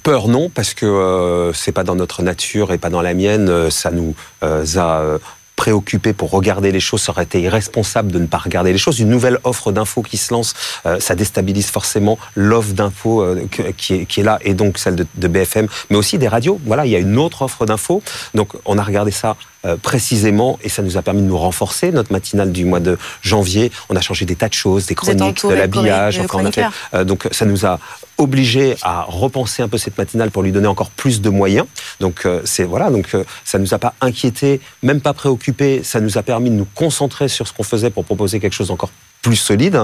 Peur, 0.04 0.28
non, 0.28 0.48
parce 0.48 0.72
que 0.72 0.86
euh, 0.86 1.52
c'est 1.52 1.72
pas 1.72 1.82
dans 1.82 1.96
notre 1.96 2.22
nature 2.22 2.72
et 2.72 2.78
pas 2.78 2.90
dans 2.90 3.02
la 3.02 3.12
mienne. 3.12 3.48
Euh, 3.48 3.70
ça 3.70 3.90
nous 3.90 4.14
a 4.40 5.18
préoccupé 5.64 6.12
pour 6.12 6.30
regarder 6.30 6.70
les 6.72 6.80
choses. 6.80 7.02
Ça 7.02 7.12
aurait 7.12 7.28
été 7.30 7.40
irresponsable 7.40 8.10
de 8.10 8.18
ne 8.18 8.26
pas 8.26 8.38
regarder 8.38 8.72
les 8.72 8.78
choses. 8.78 8.98
Une 8.98 9.12
nouvelle 9.16 9.38
offre 9.44 9.70
d'infos 9.70 10.02
qui 10.02 10.16
se 10.16 10.34
lance, 10.34 10.54
ça 10.98 11.14
déstabilise 11.14 11.70
forcément 11.78 12.18
l'offre 12.34 12.72
d'infos 12.72 13.16
qui, 13.76 13.94
est, 13.94 14.04
qui 14.06 14.20
est 14.20 14.24
là 14.24 14.38
et 14.42 14.54
donc 14.54 14.78
celle 14.78 14.96
de, 14.96 15.06
de 15.14 15.28
BFM, 15.28 15.68
mais 15.90 15.96
aussi 15.96 16.18
des 16.18 16.28
radios. 16.28 16.58
Voilà, 16.66 16.84
il 16.86 16.92
y 16.92 16.96
a 16.96 16.98
une 16.98 17.18
autre 17.18 17.42
offre 17.42 17.64
d'infos. 17.64 18.02
Donc 18.34 18.48
on 18.64 18.76
a 18.76 18.82
regardé 18.82 19.12
ça 19.12 19.36
euh, 19.64 19.76
précisément 19.76 20.58
et 20.64 20.68
ça 20.68 20.82
nous 20.82 20.96
a 20.96 21.02
permis 21.02 21.22
de 21.22 21.28
nous 21.28 21.38
renforcer. 21.38 21.92
Notre 21.92 22.12
matinale 22.12 22.50
du 22.50 22.64
mois 22.64 22.80
de 22.80 22.98
janvier, 23.22 23.70
on 23.90 23.94
a 23.94 24.00
changé 24.00 24.24
des 24.24 24.34
tas 24.34 24.48
de 24.48 24.54
choses, 24.54 24.86
des 24.86 24.96
chroniques, 24.96 25.46
de 25.46 25.54
l'habillage. 25.54 26.18
Enfin, 26.18 26.50
euh, 26.94 27.04
donc 27.04 27.28
ça 27.30 27.44
nous 27.44 27.64
a 27.64 27.78
obligé 28.18 28.76
à 28.82 29.02
repenser 29.02 29.62
un 29.62 29.68
peu 29.68 29.78
cette 29.78 29.98
matinale 29.98 30.30
pour 30.30 30.42
lui 30.42 30.52
donner 30.52 30.66
encore 30.66 30.90
plus 30.90 31.20
de 31.20 31.30
moyens. 31.30 31.66
Donc 32.00 32.26
euh, 32.26 32.40
c'est 32.44 32.64
voilà, 32.64 32.90
donc 32.90 33.16
ça 33.44 33.58
nous 33.58 33.74
a 33.74 33.78
pas 33.78 33.94
inquiété, 34.00 34.60
même 34.82 35.00
pas 35.00 35.12
préoccupé. 35.12 35.82
Ça 35.82 36.00
nous 36.00 36.18
a 36.18 36.22
permis 36.22 36.50
de 36.50 36.56
nous 36.56 36.68
concentrer 36.74 37.28
sur 37.28 37.48
ce 37.48 37.52
qu'on 37.52 37.62
faisait 37.62 37.90
pour 37.90 38.04
proposer 38.04 38.40
quelque 38.40 38.54
chose 38.54 38.70
encore 38.70 38.90
plus 39.22 39.36
solide. 39.36 39.80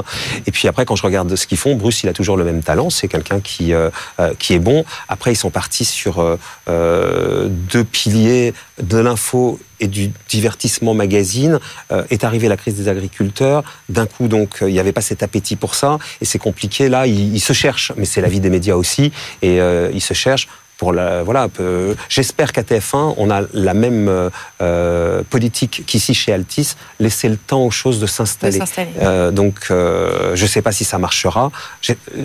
Et 0.47 0.51
puis 0.51 0.69
après, 0.69 0.85
quand 0.85 0.97
je 0.97 1.03
regarde 1.03 1.35
ce 1.35 1.47
qu'ils 1.47 1.57
font, 1.57 1.77
Bruce, 1.77 2.03
il 2.03 2.09
a 2.09 2.13
toujours 2.13 2.37
le 2.37 2.45
même 2.45 2.63
talent. 2.63 2.91
C'est 2.91 3.09
quelqu'un 3.09 3.41
qui 3.41 3.73
euh, 3.73 3.89
euh, 4.21 4.35
qui 4.39 4.53
est 4.53 4.59
bon. 4.59 4.85
Après, 5.09 5.33
ils 5.33 5.37
sont 5.37 5.51
partis 5.51 5.85
sur 5.85 6.37
euh, 6.69 7.49
deux 7.49 7.85
piliers 7.85 8.53
de 8.83 8.99
l'info 8.99 9.59
et 9.81 9.87
du 9.87 10.11
divertissement 10.29 10.93
magazine. 10.93 11.61
est 12.11 12.25
arrivée 12.25 12.49
la 12.49 12.57
crise 12.57 12.75
des 12.75 12.89
agriculteurs. 12.89 13.63
D'un 13.89 14.07
coup, 14.07 14.27
donc, 14.27 14.59
il 14.61 14.73
n'y 14.73 14.81
avait 14.81 14.93
pas 14.93 15.01
cet 15.01 15.23
appétit 15.23 15.55
pour 15.55 15.77
ça. 15.77 15.99
Et 16.21 16.25
c'est 16.25 16.41
compliqué. 16.41 16.89
Là, 16.89 17.07
ils, 17.07 17.37
ils 17.37 17.41
se 17.41 17.53
cherchent. 17.53 17.93
Mais 17.97 18.05
c'est 18.05 18.21
la 18.21 18.29
vie 18.29 18.41
des 18.41 18.51
médias 18.51 18.75
aussi. 18.75 19.13
Et 19.41 19.59
ils 19.59 20.01
se 20.01 20.15
cherchent 20.15 20.49
pour 20.79 20.93
la 20.93 21.23
voilà. 21.23 21.49
J'espère 22.09 22.53
qu'à 22.53 22.63
TF1 22.63 23.15
on 23.19 23.31
a 23.31 23.43
la 23.53 23.75
même 23.75 24.09
euh, 24.09 24.31
euh, 24.63 25.23
politique 25.29 25.83
qu'ici 25.87 26.15
chez 26.15 26.33
Altis, 26.33 26.75
laisser 27.01 27.29
le 27.29 27.37
temps 27.37 27.65
aux 27.65 27.71
choses 27.71 28.01
de 28.01 28.07
s'installer. 28.07 28.61
Euh, 29.03 29.31
donc 29.31 29.67
euh, 29.71 30.35
je 30.35 30.43
ne 30.45 30.49
sais 30.49 30.63
pas 30.63 30.73
si 30.73 30.85
ça 30.85 30.99
marchera. 30.99 31.51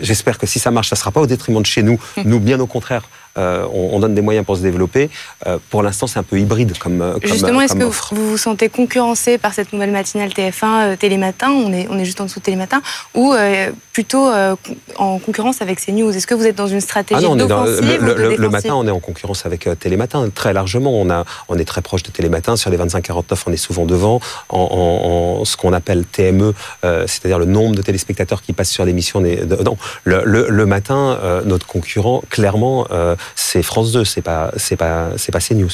J'espère 0.01 0.37
que 0.37 0.47
si 0.47 0.59
ça 0.59 0.71
marche, 0.71 0.89
ça 0.89 0.95
sera 0.95 1.11
pas 1.11 1.19
au 1.19 1.27
détriment 1.27 1.61
de 1.61 1.65
chez 1.65 1.83
nous. 1.83 1.99
Hum. 2.15 2.23
Nous, 2.25 2.39
bien 2.39 2.59
au 2.59 2.67
contraire. 2.67 3.03
Euh, 3.37 3.65
on, 3.73 3.99
donne 3.99 4.13
des 4.13 4.21
moyens 4.21 4.45
pour 4.45 4.57
se 4.57 4.61
développer. 4.61 5.09
Euh, 5.47 5.57
pour 5.71 5.81
l'instant, 5.81 6.05
c'est 6.05 6.19
un 6.19 6.23
peu 6.23 6.39
hybride 6.39 6.77
comme, 6.77 7.01
euh, 7.01 7.13
comme 7.13 7.31
Justement, 7.31 7.61
est-ce 7.61 7.73
que 7.73 7.83
vous 7.83 8.29
vous 8.29 8.37
sentez 8.37 8.69
concurrencé 8.69 9.39
par 9.39 9.53
cette 9.53 9.73
nouvelle 9.73 9.91
matinale 9.91 10.29
TF1 10.29 10.97
Télématin 10.97 11.51
on 11.51 11.73
est, 11.73 11.87
on 11.89 11.97
est 11.97 12.05
juste 12.05 12.21
en 12.21 12.25
dessous 12.25 12.39
de 12.39 12.45
Télématin 12.45 12.81
ou 13.15 13.33
plutôt 13.91 14.29
en 14.97 15.19
concurrence 15.19 15.61
avec 15.61 15.83
CNews 15.83 16.11
Est-ce 16.15 16.27
que 16.27 16.35
vous 16.35 16.45
êtes 16.45 16.55
dans 16.55 16.67
une 16.67 16.81
stratégie 16.81 17.25
ah 17.25 17.27
non, 17.27 17.35
le, 17.35 18.35
le, 18.35 18.49
matin, 18.49 18.75
on 18.75 18.87
est 18.87 18.91
en 18.91 18.99
concurrence 18.99 19.45
avec 19.45 19.67
Télématin 19.79 20.29
très 20.29 20.53
largement. 20.53 20.99
On, 20.99 21.09
a, 21.09 21.25
on 21.47 21.57
est 21.57 21.65
très 21.65 21.81
proche 21.81 22.03
de 22.03 22.11
Télématin. 22.11 22.55
Sur 22.55 22.69
les 22.69 22.77
25-49, 22.77 23.43
on 23.47 23.51
est 23.51 23.57
souvent 23.57 23.85
devant. 23.85 24.19
En, 24.49 25.43
ce 25.45 25.57
qu'on 25.57 25.73
appelle 25.73 26.05
TME, 26.05 26.53
c'est-à-dire 26.81 27.39
le 27.39 27.45
nombre 27.45 27.75
de 27.75 27.81
téléspectateurs 27.81 28.41
qui 28.41 28.53
passent 28.53 28.71
sur 28.71 28.85
l'émission. 28.85 29.21
Non, 29.21 29.77
le, 30.03 30.65
matin, 30.65 31.19
notre 31.45 31.65
concurrent, 31.65 32.23
clairement, 32.29 32.87
c'est 33.35 33.63
France 33.63 33.91
2, 33.91 34.05
c'est 34.05 34.21
pas, 34.21 34.51
c'est 34.57 34.75
pas, 34.75 35.09
c'est 35.17 35.31
pas 35.31 35.39
CNews. 35.39 35.69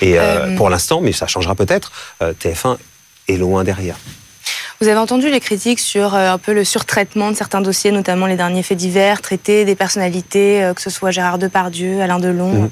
Et 0.00 0.18
euh, 0.18 0.22
euh, 0.22 0.56
pour 0.56 0.70
l'instant, 0.70 1.00
mais 1.00 1.12
ça 1.12 1.26
changera 1.26 1.54
peut-être, 1.54 1.92
euh, 2.22 2.32
TF1 2.32 2.78
est 3.28 3.36
loin 3.36 3.64
derrière. 3.64 3.96
Vous 4.80 4.88
avez 4.88 4.98
entendu 4.98 5.30
les 5.30 5.40
critiques 5.40 5.80
sur 5.80 6.14
un 6.14 6.38
peu 6.38 6.52
le 6.52 6.64
surtraitement 6.64 7.30
de 7.30 7.36
certains 7.36 7.60
dossiers, 7.60 7.92
notamment 7.92 8.26
les 8.26 8.36
derniers 8.36 8.62
faits 8.62 8.78
divers, 8.78 9.22
traités 9.22 9.64
des 9.64 9.74
personnalités, 9.74 10.70
que 10.74 10.82
ce 10.82 10.90
soit 10.90 11.10
Gérard 11.10 11.38
Depardieu, 11.38 12.00
Alain 12.00 12.18
Delon. 12.18 12.70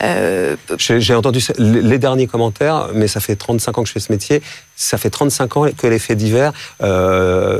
Mhm. 0.00 0.56
J'ai 0.78 1.14
entendu 1.14 1.40
les 1.58 1.98
derniers 1.98 2.26
commentaires, 2.26 2.88
mais 2.94 3.08
ça 3.08 3.20
fait 3.20 3.36
35 3.36 3.78
ans 3.78 3.82
que 3.82 3.88
je 3.88 3.92
fais 3.92 4.00
ce 4.00 4.12
métier. 4.12 4.42
Ça 4.76 4.98
fait 4.98 5.10
35 5.10 5.56
ans 5.56 5.66
que 5.76 5.86
les 5.86 5.98
faits 5.98 6.18
divers, 6.18 6.52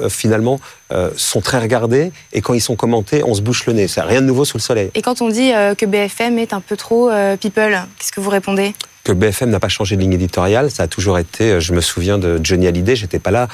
finalement, 0.09 0.61
euh, 0.93 1.11
sont 1.17 1.41
très 1.41 1.59
regardés 1.59 2.13
et 2.33 2.41
quand 2.41 2.55
ils 2.55 2.61
sont 2.61 2.77
commentés, 2.77 3.25
on 3.25 3.35
se 3.35 3.43
bouche 3.43 3.67
le 3.67 3.73
nez. 3.73 3.89
C'est 3.89 4.03
rien 4.03 4.21
de 4.21 4.27
nouveau 4.27 4.45
sous 4.45 4.57
le 4.57 4.63
soleil. 4.63 4.93
Et 4.95 5.03
quand 5.03 5.21
on 5.21 5.29
dit 5.29 5.53
euh, 5.53 5.75
que 5.75 5.85
BFM 5.85 6.39
est 6.39 6.53
un 6.53 6.61
peu 6.61 6.77
trop 6.77 7.11
euh, 7.11 7.37
people, 7.37 7.77
qu'est-ce 7.99 8.13
que 8.13 8.21
vous 8.21 8.31
répondez? 8.31 8.73
Que 9.07 9.13
BFM 9.13 9.51
n'a 9.51 9.61
pas 9.61 9.69
changé 9.69 9.95
de 9.95 10.01
ligne 10.01 10.15
éditoriale, 10.15 10.69
ça 10.69 10.83
a 10.83 10.87
toujours 10.89 11.17
été, 11.17 11.61
je 11.61 11.73
me 11.73 11.81
souviens 11.81 12.19
de 12.19 12.41
Johnny 12.43 12.67
Hallyday, 12.67 12.97
j'étais 12.97 13.21
pas 13.21 13.31
là, 13.31 13.47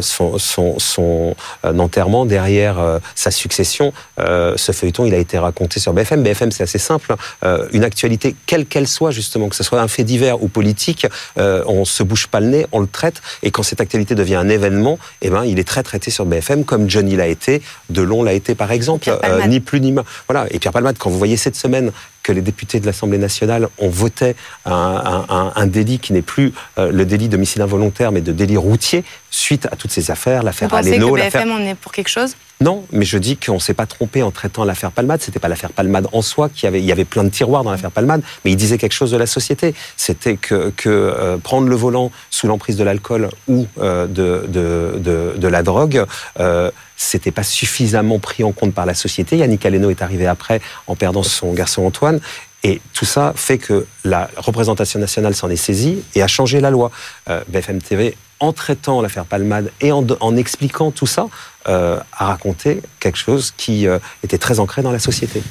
son, 0.00 0.38
son, 0.38 0.78
son 0.78 1.36
enterrement 1.62 2.24
derrière 2.24 2.78
sa 3.14 3.30
succession, 3.30 3.92
ce 4.18 4.72
feuilleton, 4.72 5.04
il 5.04 5.12
a 5.12 5.18
été 5.18 5.38
raconté 5.38 5.80
sur 5.80 5.92
BFM. 5.92 6.22
BFM, 6.22 6.50
c'est 6.50 6.62
assez 6.62 6.78
simple, 6.78 7.14
hein. 7.42 7.58
une 7.72 7.84
actualité, 7.84 8.34
quelle 8.46 8.64
qu'elle 8.64 8.88
soit 8.88 9.10
justement, 9.10 9.50
que 9.50 9.56
ce 9.56 9.62
soit 9.62 9.82
un 9.82 9.88
fait 9.88 10.04
divers 10.04 10.42
ou 10.42 10.48
politique, 10.48 11.06
on 11.36 11.84
se 11.84 12.02
bouge 12.02 12.28
pas 12.28 12.40
le 12.40 12.46
nez, 12.46 12.66
on 12.72 12.80
le 12.80 12.86
traite, 12.86 13.20
et 13.42 13.50
quand 13.50 13.62
cette 13.62 13.82
actualité 13.82 14.14
devient 14.14 14.36
un 14.36 14.48
événement, 14.48 14.98
eh 15.20 15.28
ben, 15.28 15.44
il 15.44 15.58
est 15.58 15.68
très 15.68 15.82
traité 15.82 16.10
sur 16.10 16.24
BFM 16.24 16.64
comme 16.64 16.88
Johnny 16.88 17.16
l'a 17.16 17.26
été, 17.26 17.60
Delon 17.90 18.22
l'a 18.22 18.32
été 18.32 18.54
par 18.54 18.72
exemple, 18.72 19.10
euh, 19.10 19.46
ni 19.46 19.60
plus 19.60 19.80
ni 19.80 19.92
moins. 19.92 20.04
Voilà. 20.28 20.46
Et 20.50 20.58
Pierre 20.58 20.72
Palmade, 20.72 20.96
quand 20.98 21.10
vous 21.10 21.18
voyez 21.18 21.36
cette 21.36 21.56
semaine 21.56 21.92
que 22.26 22.32
les 22.32 22.42
députés 22.42 22.80
de 22.80 22.86
l'Assemblée 22.86 23.18
nationale 23.18 23.68
ont 23.78 23.88
voté 23.88 24.34
un, 24.64 25.66
délit 25.68 26.00
qui 26.00 26.12
n'est 26.12 26.22
plus 26.22 26.52
euh, 26.76 26.90
le 26.90 27.04
délit 27.04 27.28
d'homicide 27.28 27.62
involontaire, 27.62 28.10
mais 28.10 28.20
de 28.20 28.32
délit 28.32 28.56
routier, 28.56 29.04
suite 29.36 29.66
à 29.70 29.76
toutes 29.76 29.90
ces 29.90 30.10
affaires, 30.10 30.42
l'affaire 30.42 30.72
Aleno. 30.72 31.08
Vous 31.08 31.16
pensez 31.16 31.30
que 31.30 31.36
BFM 31.36 31.50
en 31.52 31.60
est 31.60 31.74
pour 31.74 31.92
quelque 31.92 32.08
chose? 32.08 32.34
Non, 32.60 32.84
mais 32.90 33.04
je 33.04 33.18
dis 33.18 33.36
qu'on 33.36 33.58
s'est 33.58 33.74
pas 33.74 33.84
trompé 33.84 34.22
en 34.22 34.30
traitant 34.30 34.64
l'affaire 34.64 34.90
Palmade. 34.90 35.20
C'était 35.20 35.38
pas 35.38 35.48
l'affaire 35.48 35.72
Palmade 35.72 36.08
en 36.12 36.22
soi 36.22 36.48
qui 36.48 36.66
avait, 36.66 36.80
il 36.80 36.86
y 36.86 36.92
avait 36.92 37.04
plein 37.04 37.22
de 37.22 37.28
tiroirs 37.28 37.62
dans 37.62 37.70
l'affaire 37.70 37.90
Palmade, 37.90 38.22
mais 38.44 38.52
il 38.52 38.56
disait 38.56 38.78
quelque 38.78 38.94
chose 38.94 39.10
de 39.10 39.18
la 39.18 39.26
société. 39.26 39.74
C'était 39.96 40.36
que, 40.36 40.72
que 40.74 40.88
euh, 40.88 41.36
prendre 41.36 41.68
le 41.68 41.76
volant 41.76 42.10
sous 42.30 42.46
l'emprise 42.46 42.76
de 42.76 42.84
l'alcool 42.84 43.28
ou 43.46 43.66
euh, 43.78 44.06
de, 44.06 44.46
de, 44.48 45.34
de, 45.36 45.48
la 45.48 45.62
drogue, 45.62 46.04
euh, 46.40 46.70
c'était 46.96 47.30
pas 47.30 47.42
suffisamment 47.42 48.18
pris 48.18 48.42
en 48.42 48.52
compte 48.52 48.72
par 48.72 48.86
la 48.86 48.94
société. 48.94 49.36
Yannick 49.36 49.66
Aleno 49.66 49.90
est 49.90 50.00
arrivé 50.00 50.26
après 50.26 50.62
en 50.86 50.96
perdant 50.96 51.22
son 51.22 51.52
garçon 51.52 51.84
Antoine. 51.84 52.20
Et 52.62 52.80
tout 52.94 53.04
ça 53.04 53.32
fait 53.36 53.58
que 53.58 53.86
la 54.02 54.28
représentation 54.36 54.98
nationale 54.98 55.36
s'en 55.36 55.48
est 55.50 55.56
saisie 55.56 56.02
et 56.16 56.22
a 56.22 56.26
changé 56.26 56.60
la 56.60 56.70
loi. 56.70 56.90
Euh, 57.28 57.40
BFM 57.46 57.80
TV, 57.80 58.16
en 58.40 58.52
traitant 58.52 59.00
l'affaire 59.00 59.24
Palmade 59.24 59.72
et 59.80 59.92
en, 59.92 60.06
en, 60.20 60.36
expliquant 60.36 60.90
tout 60.90 61.06
ça, 61.06 61.26
euh, 61.68 61.98
a 62.12 62.26
raconté 62.26 62.82
quelque 63.00 63.18
chose 63.18 63.52
qui 63.56 63.86
euh, 63.86 63.98
était 64.22 64.38
très 64.38 64.60
ancré 64.60 64.82
dans 64.82 64.92
la 64.92 64.98
société. 64.98 65.42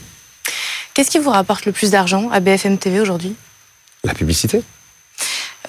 Qu'est-ce 0.93 1.11
qui 1.11 1.19
vous 1.19 1.31
rapporte 1.31 1.65
le 1.65 1.71
plus 1.71 1.91
d'argent 1.91 2.29
à 2.29 2.39
BFM 2.39 2.77
TV 2.77 2.99
aujourd'hui? 2.99 3.35
La 4.03 4.13
publicité. 4.13 4.63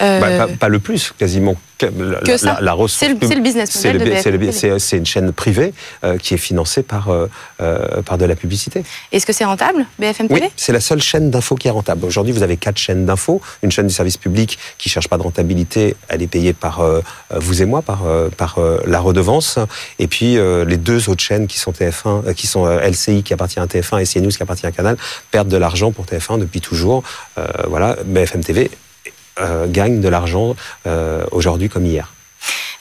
Euh, 0.00 0.20
bah, 0.20 0.46
pas, 0.58 0.68
le 0.68 0.78
plus, 0.78 1.12
quasiment. 1.16 1.56
La, 1.82 2.20
que 2.20 2.38
ça 2.38 2.58
C'est 2.88 3.08
le, 3.08 3.14
business 3.40 3.84
model 3.84 3.98
de 3.98 4.50
C'est 4.78 4.96
une 4.96 5.04
chaîne 5.04 5.30
privée 5.32 5.74
euh, 6.04 6.16
qui 6.16 6.32
est 6.32 6.38
financée 6.38 6.82
par, 6.82 7.10
euh, 7.10 7.28
par 8.02 8.16
de 8.16 8.24
la 8.24 8.34
publicité. 8.34 8.82
Est-ce 9.12 9.26
que 9.26 9.34
c'est 9.34 9.44
rentable, 9.44 9.84
BFM 9.98 10.28
TV 10.28 10.40
Oui, 10.40 10.48
c'est 10.56 10.72
la 10.72 10.80
seule 10.80 11.02
chaîne 11.02 11.30
d'info 11.30 11.54
qui 11.54 11.68
est 11.68 11.72
rentable. 11.72 12.06
Aujourd'hui, 12.06 12.32
vous 12.32 12.42
avez 12.42 12.56
quatre 12.56 12.78
chaînes 12.78 13.04
d'info. 13.04 13.42
Une 13.62 13.70
chaîne 13.70 13.86
du 13.86 13.92
service 13.92 14.16
public 14.16 14.58
qui 14.78 14.88
cherche 14.88 15.08
pas 15.08 15.18
de 15.18 15.22
rentabilité, 15.22 15.96
elle 16.08 16.22
est 16.22 16.26
payée 16.28 16.54
par 16.54 16.82
vous 17.30 17.62
et 17.62 17.66
moi, 17.66 17.82
par, 17.82 18.04
par 18.38 18.58
la 18.86 19.00
redevance. 19.00 19.58
Et 19.98 20.06
puis, 20.06 20.38
les 20.66 20.76
deux 20.78 21.10
autres 21.10 21.22
chaînes 21.22 21.46
qui 21.46 21.58
sont 21.58 21.72
TF1, 21.72 22.32
qui 22.34 22.46
sont 22.46 22.66
LCI 22.66 23.22
qui 23.22 23.34
appartient 23.34 23.60
à 23.60 23.66
TF1 23.66 24.00
et 24.00 24.06
CNews 24.06 24.30
qui 24.30 24.42
appartient 24.42 24.66
à 24.66 24.72
Canal, 24.72 24.96
perdent 25.30 25.48
de 25.48 25.58
l'argent 25.58 25.92
pour 25.92 26.06
TF1 26.06 26.38
depuis 26.38 26.62
toujours. 26.62 27.02
voilà, 27.68 27.96
BFM 28.06 28.42
TV 28.42 28.70
euh, 29.40 29.66
gagne 29.68 30.00
de 30.00 30.08
l'argent 30.08 30.56
euh, 30.86 31.24
aujourd'hui 31.30 31.68
comme 31.68 31.84
hier. 31.84 32.12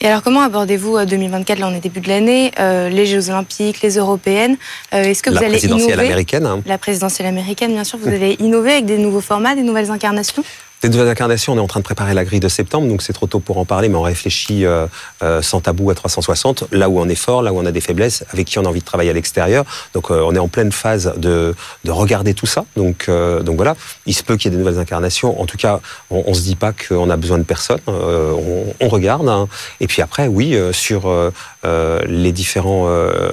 Et 0.00 0.06
alors, 0.06 0.22
comment 0.22 0.40
abordez-vous 0.40 1.04
2024 1.04 1.58
euh, 1.58 1.60
Là, 1.60 1.68
on 1.68 1.74
est 1.74 1.80
début 1.80 2.00
de 2.00 2.08
l'année, 2.08 2.52
les 2.58 3.06
Jeux 3.06 3.30
Olympiques, 3.30 3.80
les 3.82 3.96
Européennes. 3.96 4.56
Est-ce 4.92 5.22
que 5.22 5.30
vous 5.30 5.42
allez 5.42 5.64
innover 5.64 5.90
La 5.90 5.96
présidentielle 5.96 6.00
américaine. 6.00 6.46
Hein. 6.46 6.62
La 6.66 6.78
présidentielle 6.78 7.28
américaine, 7.28 7.72
bien 7.72 7.84
sûr. 7.84 7.98
Vous 7.98 8.08
allez 8.08 8.36
innover 8.38 8.72
avec 8.72 8.86
des 8.86 8.98
nouveaux 8.98 9.20
formats, 9.20 9.54
des 9.54 9.62
nouvelles 9.62 9.90
incarnations? 9.90 10.44
Des 10.88 10.96
nouvelles 10.96 11.10
incarnations, 11.10 11.52
on 11.52 11.56
est 11.56 11.60
en 11.60 11.66
train 11.66 11.80
de 11.80 11.84
préparer 11.84 12.14
la 12.14 12.24
grille 12.24 12.40
de 12.40 12.48
septembre, 12.48 12.86
donc 12.88 13.02
c'est 13.02 13.12
trop 13.12 13.26
tôt 13.26 13.40
pour 13.40 13.58
en 13.58 13.64
parler, 13.64 13.88
mais 13.88 13.96
on 13.96 14.02
réfléchit 14.02 14.64
euh, 14.64 14.86
euh, 15.22 15.42
sans 15.42 15.60
tabou 15.60 15.90
à 15.90 15.94
360, 15.94 16.64
là 16.72 16.88
où 16.88 17.00
on 17.00 17.08
est 17.08 17.16
fort, 17.16 17.42
là 17.42 17.52
où 17.52 17.58
on 17.58 17.66
a 17.66 17.72
des 17.72 17.80
faiblesses, 17.80 18.24
avec 18.32 18.46
qui 18.46 18.58
on 18.58 18.64
a 18.64 18.68
envie 18.68 18.80
de 18.80 18.84
travailler 18.84 19.10
à 19.10 19.12
l'extérieur. 19.12 19.64
Donc 19.94 20.10
euh, 20.10 20.22
on 20.24 20.34
est 20.34 20.38
en 20.38 20.48
pleine 20.48 20.72
phase 20.72 21.12
de, 21.16 21.54
de 21.84 21.90
regarder 21.90 22.34
tout 22.34 22.46
ça. 22.46 22.64
Donc, 22.76 23.08
donc 23.08 23.56
voilà, 23.56 23.74
il 24.06 24.14
se 24.14 24.22
peut 24.22 24.36
qu'il 24.36 24.50
y 24.50 24.54
ait 24.54 24.56
des 24.56 24.62
nouvelles 24.62 24.78
incarnations. 24.78 25.40
En 25.40 25.46
tout 25.46 25.56
cas, 25.56 25.80
on, 26.10 26.24
on 26.26 26.34
se 26.34 26.42
dit 26.42 26.56
pas 26.56 26.72
qu'on 26.72 27.10
a 27.10 27.16
besoin 27.16 27.38
de 27.38 27.44
personne. 27.44 27.80
On, 27.86 28.74
on, 28.80 28.88
regarde. 28.88 29.28
Hein. 29.28 29.48
Et 29.80 29.86
puis 29.86 30.02
après, 30.02 30.26
oui, 30.26 30.56
sur 30.72 31.12
les 32.06 32.32
différents 32.32 32.88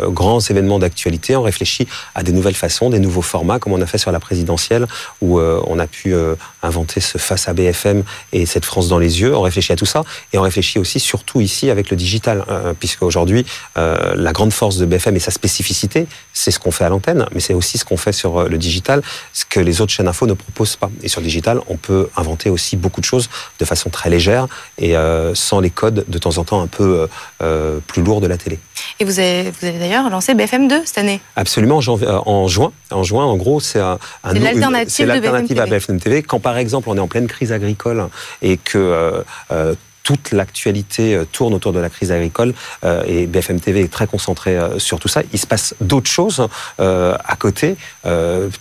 grands 0.08 0.40
événements 0.40 0.80
d'actualité, 0.80 1.36
on 1.36 1.44
réfléchit 1.44 1.88
à 2.16 2.24
des 2.24 2.32
nouvelles 2.32 2.56
façons, 2.56 2.90
des 2.90 3.00
nouveaux 3.00 3.22
formats, 3.22 3.60
comme 3.60 3.74
on 3.74 3.82
a 3.82 3.86
fait 3.86 3.98
sur 3.98 4.12
la 4.12 4.20
présidentielle, 4.20 4.88
où 5.22 5.40
on 5.40 5.80
a 5.80 5.88
pu 5.88 6.16
inventer 6.62 7.00
ce 7.00 7.18
face 7.18 7.48
à 7.48 7.54
BFM 7.54 8.04
et 8.32 8.46
cette 8.46 8.66
France 8.66 8.88
dans 8.88 9.00
les 9.00 9.22
yeux. 9.22 9.36
On 9.36 9.42
réfléchit 9.42 9.74
à 9.74 9.76
tout 9.76 9.86
ça 9.86 10.04
et 10.32 10.38
on 10.38 10.42
réfléchit 10.42 10.80
aussi 10.80 11.00
surtout 11.00 11.42
ici 11.42 11.70
avec 11.70 11.90
le 11.90 11.98
digital, 11.98 12.46
euh, 12.50 12.74
puisque 12.78 13.04
aujourd'hui 13.04 13.46
euh, 13.78 14.14
la 14.16 14.32
grande 14.32 14.54
force 14.54 14.78
de 14.78 14.86
BFM 14.86 15.16
et 15.16 15.20
sa 15.20 15.32
spécificité, 15.32 16.08
c'est 16.34 16.52
ce 16.52 16.60
qu'on 16.60 16.72
fait 16.72 16.86
à 16.86 16.90
l'antenne, 16.90 17.26
mais 17.34 17.40
c'est 17.40 17.54
aussi 17.54 17.78
ce 17.78 17.86
qu'on 17.86 17.98
fait 17.98 18.14
sur 18.14 18.38
euh, 18.38 18.48
le 18.48 18.58
digital, 18.58 19.02
ce 19.34 19.46
que 19.46 19.60
les 19.60 19.82
autres 19.82 19.92
chaînes 19.92 20.08
info 20.08 20.26
ne 20.26 20.34
proposent 20.34 20.76
pas. 20.76 20.90
Et 21.02 21.08
sur 21.08 21.22
le 21.22 21.26
digital, 21.26 21.60
on 21.68 21.78
peut 21.78 22.10
inventer 22.16 22.50
aussi 22.50 22.78
beaucoup 22.78 23.02
de 23.02 23.06
choses 23.06 23.30
de 23.60 23.66
façon 23.66 23.90
très 23.90 24.10
légère 24.10 24.48
et 24.78 24.96
sans 25.34 25.60
les 25.60 25.70
codes 25.70 26.06
de 26.08 26.18
temps 26.18 26.38
en 26.38 26.44
temps 26.44 26.62
un 26.62 26.68
peu 26.68 27.08
plus 27.88 28.02
lourds 28.02 28.22
de 28.24 28.28
la 28.28 28.38
télé. 28.38 28.60
Et 29.00 29.06
vous 29.06 29.20
avez, 29.20 29.52
vous 29.52 29.68
avez 29.68 29.80
d'ailleurs 29.80 30.10
lancé 30.10 30.34
BFM 30.34 30.68
2 30.68 30.82
cette 30.86 30.98
année 30.98 31.22
Absolument, 31.36 31.78
en, 31.78 32.48
juin. 32.48 32.72
En 32.92 33.04
juin, 33.04 33.26
en 33.26 33.38
gros, 33.38 33.60
c'est 33.60 33.80
un, 33.80 34.00
un 34.24 34.34
l'alternative 34.34 35.60
à 35.60 35.66
BFM 35.66 36.00
TV. 36.00 36.24
Quand 36.24 36.40
par 36.40 36.58
exemple 36.58 36.90
on 36.90 36.98
est 36.98 37.02
en 37.02 37.08
pleine 37.08 37.28
crise 37.28 37.52
agricole 37.52 38.08
et 38.42 38.58
que 38.58 39.24
toute 40.04 40.32
l'actualité 40.32 41.16
euh, 41.16 41.26
tourne 41.26 41.54
autour 41.54 41.74
de 41.74 41.80
la 41.80 41.90
crise 41.90 42.12
agricole 42.12 42.54
euh, 42.84 43.04
et 43.08 43.26
BFM 43.26 43.60
TV 43.60 43.82
est 43.82 43.92
très 43.92 44.06
concentré 44.06 44.58
euh, 44.58 44.78
sur 44.78 45.00
tout 45.00 45.08
ça. 45.08 45.22
Il 45.32 45.40
se 45.40 45.48
passe 45.48 45.74
d'autres 45.82 46.10
choses 46.10 46.48
à 46.80 47.36
côté. 47.38 47.76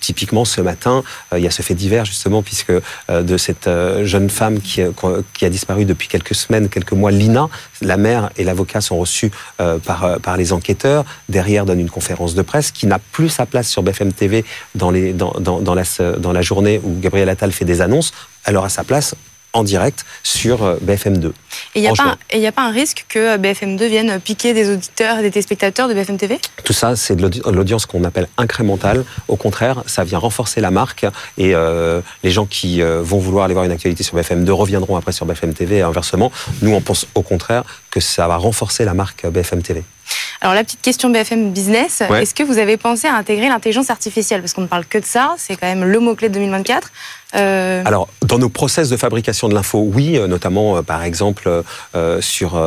typiquement, 0.00 0.44
ce 0.44 0.60
matin, 0.60 1.02
il 1.36 1.42
y 1.42 1.46
a 1.46 1.50
ce 1.50 1.62
fait 1.62 1.74
divers 1.74 2.04
justement 2.04 2.42
puisque 2.42 2.72
de 3.08 3.36
cette 3.36 3.68
jeune 4.04 4.30
femme 4.30 4.60
qui, 4.60 4.80
a 4.82 5.50
disparu 5.50 5.84
depuis 5.84 6.08
quelques 6.08 6.34
semaines, 6.34 6.68
quelques 6.68 6.92
mois, 6.92 7.10
Lina, 7.10 7.48
la 7.80 7.96
mère 7.96 8.30
et 8.36 8.44
l'avocat 8.44 8.80
sont 8.80 8.98
reçus 8.98 9.30
par, 9.56 10.36
les 10.36 10.52
enquêteurs. 10.52 11.04
Derrière 11.28 11.64
donne 11.66 11.80
une 11.80 11.90
conférence 11.90 12.34
de 12.34 12.42
presse 12.42 12.70
qui 12.70 12.86
n'a 12.86 12.98
plus 12.98 13.28
sa 13.28 13.46
place 13.46 13.68
sur 13.68 13.82
BFM 13.82 14.12
TV 14.12 14.44
dans, 14.74 14.90
la, 14.90 15.12
dans 15.12 16.32
la 16.32 16.42
journée 16.42 16.80
où 16.82 16.98
Gabriel 17.00 17.28
Attal 17.28 17.52
fait 17.52 17.64
des 17.64 17.80
annonces. 17.80 18.12
Elle 18.44 18.56
aura 18.56 18.68
sa 18.68 18.84
place 18.84 19.14
en 19.52 19.62
direct 19.62 20.04
sur 20.22 20.62
euh, 20.62 20.76
BFM2. 20.84 21.32
Et 21.74 21.80
il 21.80 21.82
n'y 21.82 22.46
a, 22.46 22.52
pas 22.52 22.62
un 22.62 22.70
risque 22.70 23.04
que 23.08 23.36
BFM2 23.36 23.86
vienne 23.86 24.20
piquer 24.20 24.54
des 24.54 24.72
auditeurs 24.72 25.18
et 25.18 25.22
des 25.22 25.30
téléspectateurs 25.30 25.88
de 25.88 25.94
BFM 25.94 26.16
TV 26.16 26.38
Tout 26.64 26.72
ça, 26.72 26.96
c'est 26.96 27.16
de 27.16 27.50
l'audience 27.50 27.86
qu'on 27.86 28.04
appelle 28.04 28.28
incrémentale. 28.38 29.04
Au 29.28 29.36
contraire, 29.36 29.82
ça 29.86 30.04
vient 30.04 30.18
renforcer 30.18 30.60
la 30.60 30.70
marque 30.70 31.04
et 31.36 31.54
euh, 31.54 32.00
les 32.22 32.30
gens 32.30 32.46
qui 32.46 32.82
euh, 32.82 33.02
vont 33.02 33.18
vouloir 33.18 33.44
aller 33.44 33.54
voir 33.54 33.64
une 33.64 33.72
actualité 33.72 34.02
sur 34.02 34.16
BFM2 34.16 34.50
reviendront 34.50 34.96
après 34.96 35.12
sur 35.12 35.26
BFM 35.26 35.54
TV 35.54 35.78
et 35.78 35.82
inversement. 35.82 36.32
Nous, 36.62 36.72
on 36.72 36.80
pense 36.80 37.06
au 37.14 37.22
contraire 37.22 37.64
que 37.90 38.00
ça 38.00 38.26
va 38.28 38.36
renforcer 38.36 38.84
la 38.84 38.94
marque 38.94 39.26
BFM 39.26 39.62
TV. 39.62 39.84
Alors 40.40 40.54
la 40.54 40.64
petite 40.64 40.82
question 40.82 41.08
BFM 41.08 41.52
Business, 41.52 42.00
est-ce 42.00 42.34
que 42.34 42.42
vous 42.42 42.58
avez 42.58 42.76
pensé 42.76 43.06
à 43.06 43.14
intégrer 43.14 43.48
l'intelligence 43.48 43.90
artificielle? 43.90 44.40
Parce 44.40 44.52
qu'on 44.52 44.62
ne 44.62 44.66
parle 44.66 44.84
que 44.84 44.98
de 44.98 45.04
ça, 45.04 45.36
c'est 45.38 45.54
quand 45.54 45.68
même 45.68 45.84
le 45.84 46.00
mot-clé 46.00 46.28
de 46.28 46.34
2024. 46.34 46.90
Euh, 47.34 47.82
Alors, 47.84 48.08
dans 48.26 48.38
nos 48.38 48.48
process 48.48 48.88
de 48.88 48.96
fabrication 48.96 49.48
de 49.48 49.54
l'info, 49.54 49.88
oui, 49.92 50.18
euh, 50.18 50.26
notamment 50.26 50.76
euh, 50.76 50.82
par 50.82 51.02
exemple 51.02 51.62
sur 52.20 52.60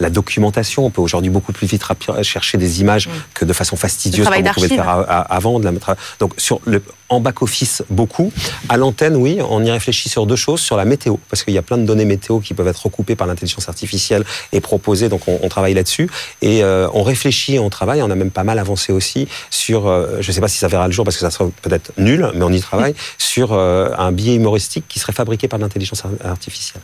la 0.00 0.10
documentation. 0.10 0.86
On 0.86 0.90
peut 0.90 1.00
aujourd'hui 1.00 1.30
beaucoup 1.30 1.52
plus 1.52 1.66
vite 1.66 1.84
chercher 2.22 2.58
des 2.58 2.80
images 2.80 3.08
que 3.34 3.44
de 3.44 3.52
façon 3.52 3.76
fastidieuse 3.76 4.26
comme 4.26 4.34
on 4.34 4.52
pouvait 4.52 4.68
le 4.68 4.74
faire 4.74 5.26
avant. 5.28 5.58
De 5.58 5.64
la 5.64 5.72
mettre 5.72 5.94
Donc, 6.18 6.34
sur 6.36 6.60
le, 6.64 6.82
en 7.08 7.20
back-office, 7.20 7.82
beaucoup. 7.90 8.32
À 8.68 8.76
l'antenne, 8.76 9.16
oui, 9.16 9.38
on 9.48 9.64
y 9.64 9.70
réfléchit 9.70 10.08
sur 10.08 10.26
deux 10.26 10.36
choses. 10.36 10.60
Sur 10.60 10.76
la 10.76 10.84
météo, 10.84 11.16
parce 11.28 11.42
qu'il 11.42 11.54
y 11.54 11.58
a 11.58 11.62
plein 11.62 11.78
de 11.78 11.84
données 11.84 12.04
météo 12.04 12.40
qui 12.40 12.54
peuvent 12.54 12.68
être 12.68 12.84
recoupées 12.84 13.16
par 13.16 13.26
l'intelligence 13.26 13.68
artificielle 13.68 14.24
et 14.52 14.60
proposées, 14.60 15.08
donc 15.08 15.22
on, 15.26 15.48
travaille 15.48 15.74
là-dessus. 15.74 16.08
Et 16.40 16.64
on 16.64 17.02
réfléchit 17.02 17.56
et 17.56 17.58
on 17.58 17.70
travaille, 17.70 18.02
on 18.02 18.10
a 18.10 18.14
même 18.14 18.30
pas 18.30 18.44
mal 18.44 18.58
avancé 18.58 18.92
aussi 18.92 19.28
sur, 19.50 19.82
je 20.20 20.26
ne 20.26 20.32
sais 20.32 20.40
pas 20.40 20.48
si 20.48 20.58
ça 20.58 20.68
verra 20.68 20.86
le 20.86 20.92
jour 20.92 21.04
parce 21.04 21.16
que 21.16 21.22
ça 21.22 21.30
sera 21.30 21.48
peut-être 21.62 21.92
nul, 21.98 22.30
mais 22.34 22.44
on 22.44 22.50
y 22.50 22.60
travaille, 22.60 22.94
sur 23.18 23.52
un 23.52 24.11
un 24.12 24.14
billet 24.14 24.34
humoristique 24.34 24.84
qui 24.88 24.98
serait 24.98 25.12
fabriqué 25.12 25.48
par 25.48 25.58
l'intelligence 25.58 26.02
artificielle. 26.22 26.82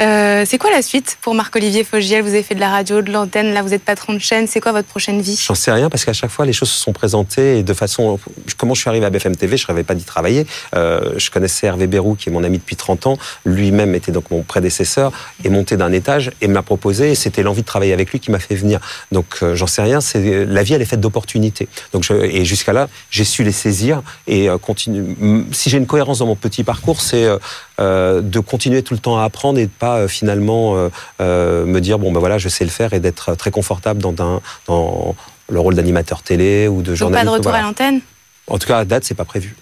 Euh, 0.00 0.44
c'est 0.46 0.58
quoi 0.58 0.70
la 0.70 0.82
suite 0.82 1.18
pour 1.20 1.34
Marc-Olivier 1.34 1.82
Fogiel? 1.82 2.22
Vous 2.22 2.28
avez 2.28 2.42
fait 2.42 2.54
de 2.54 2.60
la 2.60 2.68
radio, 2.68 3.02
de 3.02 3.10
l'antenne, 3.10 3.52
là 3.52 3.62
vous 3.62 3.74
êtes 3.74 3.82
patron 3.82 4.12
de 4.12 4.18
chaîne. 4.18 4.46
C'est 4.46 4.60
quoi 4.60 4.72
votre 4.72 4.86
prochaine 4.86 5.20
vie? 5.20 5.40
J'en 5.44 5.56
sais 5.56 5.72
rien 5.72 5.90
parce 5.90 6.04
qu'à 6.04 6.12
chaque 6.12 6.30
fois 6.30 6.46
les 6.46 6.52
choses 6.52 6.70
se 6.70 6.80
sont 6.80 6.92
présentées 6.92 7.62
de 7.62 7.74
façon. 7.74 8.20
Comment 8.56 8.74
je 8.74 8.80
suis 8.80 8.88
arrivé 8.88 9.06
à 9.06 9.10
BFM 9.10 9.34
TV 9.34 9.56
Je 9.56 9.64
ne 9.64 9.68
rêvais 9.68 9.82
pas 9.82 9.94
d'y 9.94 10.04
travailler. 10.04 10.46
Euh, 10.76 11.14
je 11.16 11.30
connaissais 11.30 11.66
Hervé 11.66 11.86
Bérou 11.86 12.14
qui 12.14 12.28
est 12.28 12.32
mon 12.32 12.44
ami 12.44 12.58
depuis 12.58 12.76
30 12.76 13.06
ans. 13.08 13.18
Lui-même 13.44 13.94
était 13.94 14.12
donc 14.12 14.30
mon 14.30 14.42
prédécesseur 14.42 15.12
et 15.44 15.48
monté 15.48 15.76
d'un 15.76 15.92
étage 15.92 16.30
et 16.40 16.48
m'a 16.48 16.62
proposé. 16.62 17.10
Et 17.10 17.14
c'était 17.14 17.42
l'envie 17.42 17.62
de 17.62 17.66
travailler 17.66 17.92
avec 17.92 18.10
lui 18.12 18.20
qui 18.20 18.30
m'a 18.30 18.38
fait 18.38 18.54
venir. 18.54 18.80
Donc 19.10 19.38
euh, 19.42 19.56
j'en 19.56 19.66
sais 19.66 19.82
rien. 19.82 20.00
C'est 20.00 20.44
la 20.46 20.62
vie 20.62 20.74
elle 20.74 20.82
est 20.82 20.86
faite 20.86 21.00
d'opportunités. 21.00 21.68
Donc 21.92 22.08
et 22.10 22.44
jusqu'à 22.44 22.72
là 22.72 22.88
j'ai 23.10 23.24
su 23.24 23.42
les 23.42 23.52
saisir 23.52 24.02
et 24.26 24.48
continue. 24.62 25.16
Si 25.52 25.70
j'ai 25.70 25.78
une 25.78 25.86
cohérence 25.86 26.20
dans 26.20 26.26
mon 26.26 26.36
petit 26.36 26.62
parcours, 26.62 27.00
c'est 27.00 27.26
de 27.78 28.40
continuer 28.40 28.82
tout 28.82 28.94
le 28.94 29.00
temps 29.00 29.18
à 29.18 29.24
apprendre 29.24 29.37
et 29.56 29.66
de 29.66 29.70
pas 29.70 29.98
euh, 29.98 30.08
finalement 30.08 30.76
euh, 30.76 30.88
euh, 31.20 31.64
me 31.64 31.80
dire 31.80 31.98
bon 31.98 32.12
ben 32.12 32.20
voilà 32.20 32.38
je 32.38 32.48
sais 32.48 32.64
le 32.64 32.70
faire 32.70 32.92
et 32.92 33.00
d'être 33.00 33.34
très 33.34 33.50
confortable 33.50 34.00
dans, 34.00 34.12
dans 34.12 35.14
le 35.48 35.60
rôle 35.60 35.74
d'animateur 35.74 36.22
télé 36.22 36.68
ou 36.68 36.82
de 36.82 36.94
journaliste. 36.94 37.26
Donc 37.26 37.36
pas 37.36 37.42
de 37.42 37.46
retour 37.48 37.54
à 37.54 37.62
l'antenne? 37.62 38.00
En 38.48 38.58
tout 38.58 38.66
cas 38.66 38.78
à 38.78 38.84
date 38.84 39.04
c'est 39.04 39.14
pas 39.14 39.24
prévu 39.24 39.56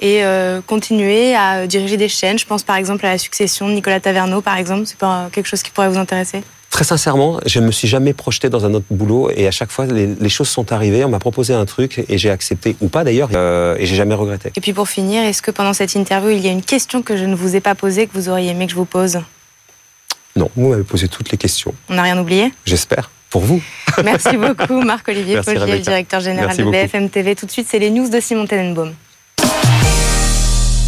et 0.00 0.22
continuer 0.66 1.34
à 1.34 1.66
diriger 1.66 1.96
des 1.96 2.08
chaînes? 2.08 2.38
Je 2.38 2.46
pense 2.46 2.62
par 2.62 2.76
exemple 2.76 3.06
à 3.06 3.10
la 3.10 3.18
succession 3.18 3.68
de 3.68 3.74
Nicolas 3.74 4.00
Taverneau, 4.00 4.40
par 4.40 4.56
exemple. 4.56 4.86
C'est 4.86 4.98
pas 4.98 5.28
quelque 5.32 5.46
chose 5.46 5.62
qui 5.62 5.70
pourrait 5.70 5.88
vous 5.88 5.98
intéresser? 5.98 6.42
Très 6.74 6.82
sincèrement, 6.82 7.38
je 7.46 7.60
ne 7.60 7.66
me 7.66 7.70
suis 7.70 7.86
jamais 7.86 8.12
projeté 8.14 8.50
dans 8.50 8.66
un 8.66 8.74
autre 8.74 8.86
boulot 8.90 9.30
et 9.30 9.46
à 9.46 9.52
chaque 9.52 9.70
fois 9.70 9.86
les, 9.86 10.28
choses 10.28 10.48
sont 10.48 10.72
arrivées. 10.72 11.04
On 11.04 11.08
m'a 11.08 11.20
proposé 11.20 11.54
un 11.54 11.66
truc 11.66 12.04
et 12.08 12.18
j'ai 12.18 12.30
accepté 12.30 12.74
ou 12.80 12.88
pas 12.88 13.04
d'ailleurs 13.04 13.28
euh, 13.32 13.76
et 13.78 13.86
j'ai 13.86 13.94
jamais 13.94 14.16
regretté. 14.16 14.50
Et 14.56 14.60
puis 14.60 14.72
pour 14.72 14.88
finir, 14.88 15.22
est-ce 15.22 15.40
que 15.40 15.52
pendant 15.52 15.72
cette 15.72 15.94
interview 15.94 16.30
il 16.30 16.44
y 16.44 16.48
a 16.48 16.50
une 16.50 16.64
question 16.64 17.00
que 17.00 17.16
je 17.16 17.26
ne 17.26 17.36
vous 17.36 17.54
ai 17.54 17.60
pas 17.60 17.76
posée 17.76 18.08
que 18.08 18.12
vous 18.14 18.28
auriez 18.28 18.50
aimé 18.50 18.66
que 18.66 18.72
je 18.72 18.76
vous 18.76 18.86
pose? 18.86 19.20
Non, 20.34 20.50
vous 20.56 20.70
m'avez 20.70 20.82
posé 20.82 21.06
toutes 21.06 21.30
les 21.30 21.38
questions. 21.38 21.72
On 21.90 21.94
n'a 21.94 22.02
rien 22.02 22.18
oublié? 22.18 22.52
J'espère. 22.64 23.08
Pour 23.30 23.42
vous. 23.42 23.62
Merci 24.02 24.36
beaucoup, 24.36 24.80
Marc-Olivier 24.84 25.44
Fogiel, 25.44 25.80
directeur 25.80 26.18
général 26.18 26.56
de 26.56 26.64
BFM 26.64 27.08
TV. 27.08 27.36
Tout 27.36 27.46
de 27.46 27.52
suite, 27.52 27.68
c'est 27.70 27.78
les 27.78 27.90
news 27.90 28.08
de 28.08 28.18
Simon 28.18 28.48
Tenenbaum. 28.48 28.92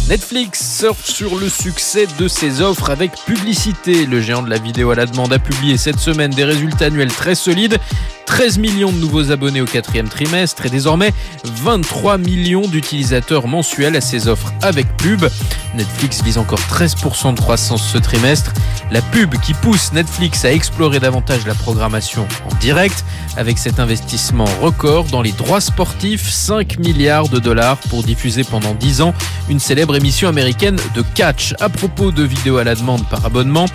Netflix 0.09 0.77
surfe 0.77 1.05
sur 1.05 1.37
le 1.37 1.49
succès 1.49 2.07
de 2.17 2.29
ses 2.29 2.61
offres 2.61 2.89
avec 2.89 3.11
publicité. 3.25 4.05
Le 4.05 4.21
géant 4.21 4.41
de 4.41 4.49
la 4.49 4.57
vidéo 4.57 4.91
à 4.91 4.95
la 4.95 5.05
demande 5.05 5.33
a 5.33 5.39
publié 5.39 5.75
cette 5.75 5.99
semaine 5.99 6.31
des 6.31 6.45
résultats 6.45 6.85
annuels 6.85 7.11
très 7.11 7.35
solides. 7.35 7.77
13 8.27 8.59
millions 8.59 8.91
de 8.91 8.97
nouveaux 8.97 9.31
abonnés 9.31 9.61
au 9.61 9.65
quatrième 9.65 10.09
trimestre 10.09 10.65
et 10.65 10.69
désormais 10.69 11.13
23 11.45 12.17
millions 12.17 12.67
d'utilisateurs 12.67 13.47
mensuels 13.47 13.95
à 13.95 14.01
ses 14.01 14.27
offres 14.27 14.53
avec 14.61 14.85
pub. 14.97 15.25
Netflix 15.73 16.21
vise 16.21 16.37
encore 16.37 16.59
13% 16.59 17.33
de 17.33 17.39
croissance 17.39 17.87
ce 17.87 17.97
trimestre. 17.97 18.53
La 18.91 19.01
pub 19.01 19.35
qui 19.39 19.53
pousse 19.53 19.93
Netflix 19.93 20.45
à 20.45 20.51
explorer 20.51 20.99
davantage 20.99 21.47
la 21.47 21.55
programmation 21.55 22.27
en 22.45 22.53
direct 22.55 23.03
avec 23.37 23.57
cet 23.57 23.79
investissement 23.79 24.45
record 24.61 25.05
dans 25.05 25.21
les 25.21 25.31
droits 25.31 25.61
sportifs, 25.61 26.29
5 26.29 26.79
milliards 26.79 27.29
de 27.29 27.39
dollars 27.39 27.77
pour 27.89 28.03
diffuser 28.03 28.43
pendant 28.43 28.73
10 28.73 29.01
ans 29.01 29.13
une 29.49 29.59
célèbre 29.59 29.95
émission 29.95 30.27
américaine 30.27 30.77
de 30.93 31.03
catch. 31.15 31.55
À 31.59 31.69
propos 31.69 32.11
de 32.11 32.23
vidéos 32.23 32.57
à 32.57 32.63
la 32.63 32.75
demande 32.75 33.07
par 33.07 33.25
abonnement, 33.25 33.65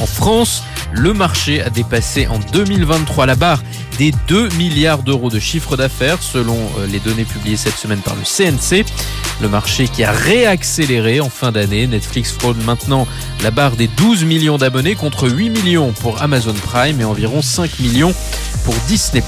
en 0.00 0.06
France, 0.06 0.62
le 0.92 1.12
marché 1.12 1.62
a 1.62 1.70
dépassé 1.70 2.26
en 2.26 2.38
2023 2.52 3.26
la 3.26 3.36
barre 3.36 3.62
des 3.98 4.12
2 4.28 4.48
milliards 4.50 5.02
d'euros 5.02 5.30
de 5.30 5.38
chiffre 5.38 5.76
d'affaires 5.76 6.22
selon 6.22 6.56
euh, 6.78 6.86
les 6.86 6.98
données 6.98 7.24
publiées 7.24 7.56
cette 7.56 7.76
semaine 7.76 8.00
par 8.00 8.14
le 8.14 8.22
CNC. 8.22 8.84
Le 9.40 9.48
marché 9.48 9.88
qui 9.88 10.04
a 10.04 10.12
réaccéléré 10.12 11.20
en 11.20 11.30
fin 11.30 11.52
d'année. 11.52 11.86
Netflix 11.86 12.32
fraude 12.32 12.62
maintenant 12.64 13.06
la 13.42 13.50
barre 13.50 13.76
des 13.76 13.88
12 13.88 14.24
millions 14.24 14.58
d'abonnés 14.58 14.94
contre 14.94 15.30
8 15.30 15.50
millions 15.50 15.92
pour 15.92 16.22
Amazon 16.22 16.54
Prime 16.54 17.00
et 17.00 17.04
environ 17.04 17.40
5 17.42 17.78
millions 17.80 18.14
pour 18.64 18.74
Disney+. 18.86 19.22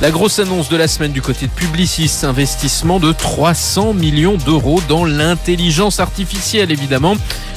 La 0.00 0.10
grosse 0.10 0.38
annonce 0.38 0.68
de 0.68 0.76
la 0.76 0.88
semaine 0.88 1.12
du 1.12 1.22
côté 1.22 1.46
de 1.46 1.52
Publicis, 1.52 2.10
investissement 2.24 2.98
de 2.98 3.12
300 3.12 3.94
millions 3.94 4.36
d'euros 4.36 4.80
dans 4.88 5.04
l'intelligence 5.04 6.00
artificielle 6.00 6.72
évidemment. 6.72 7.14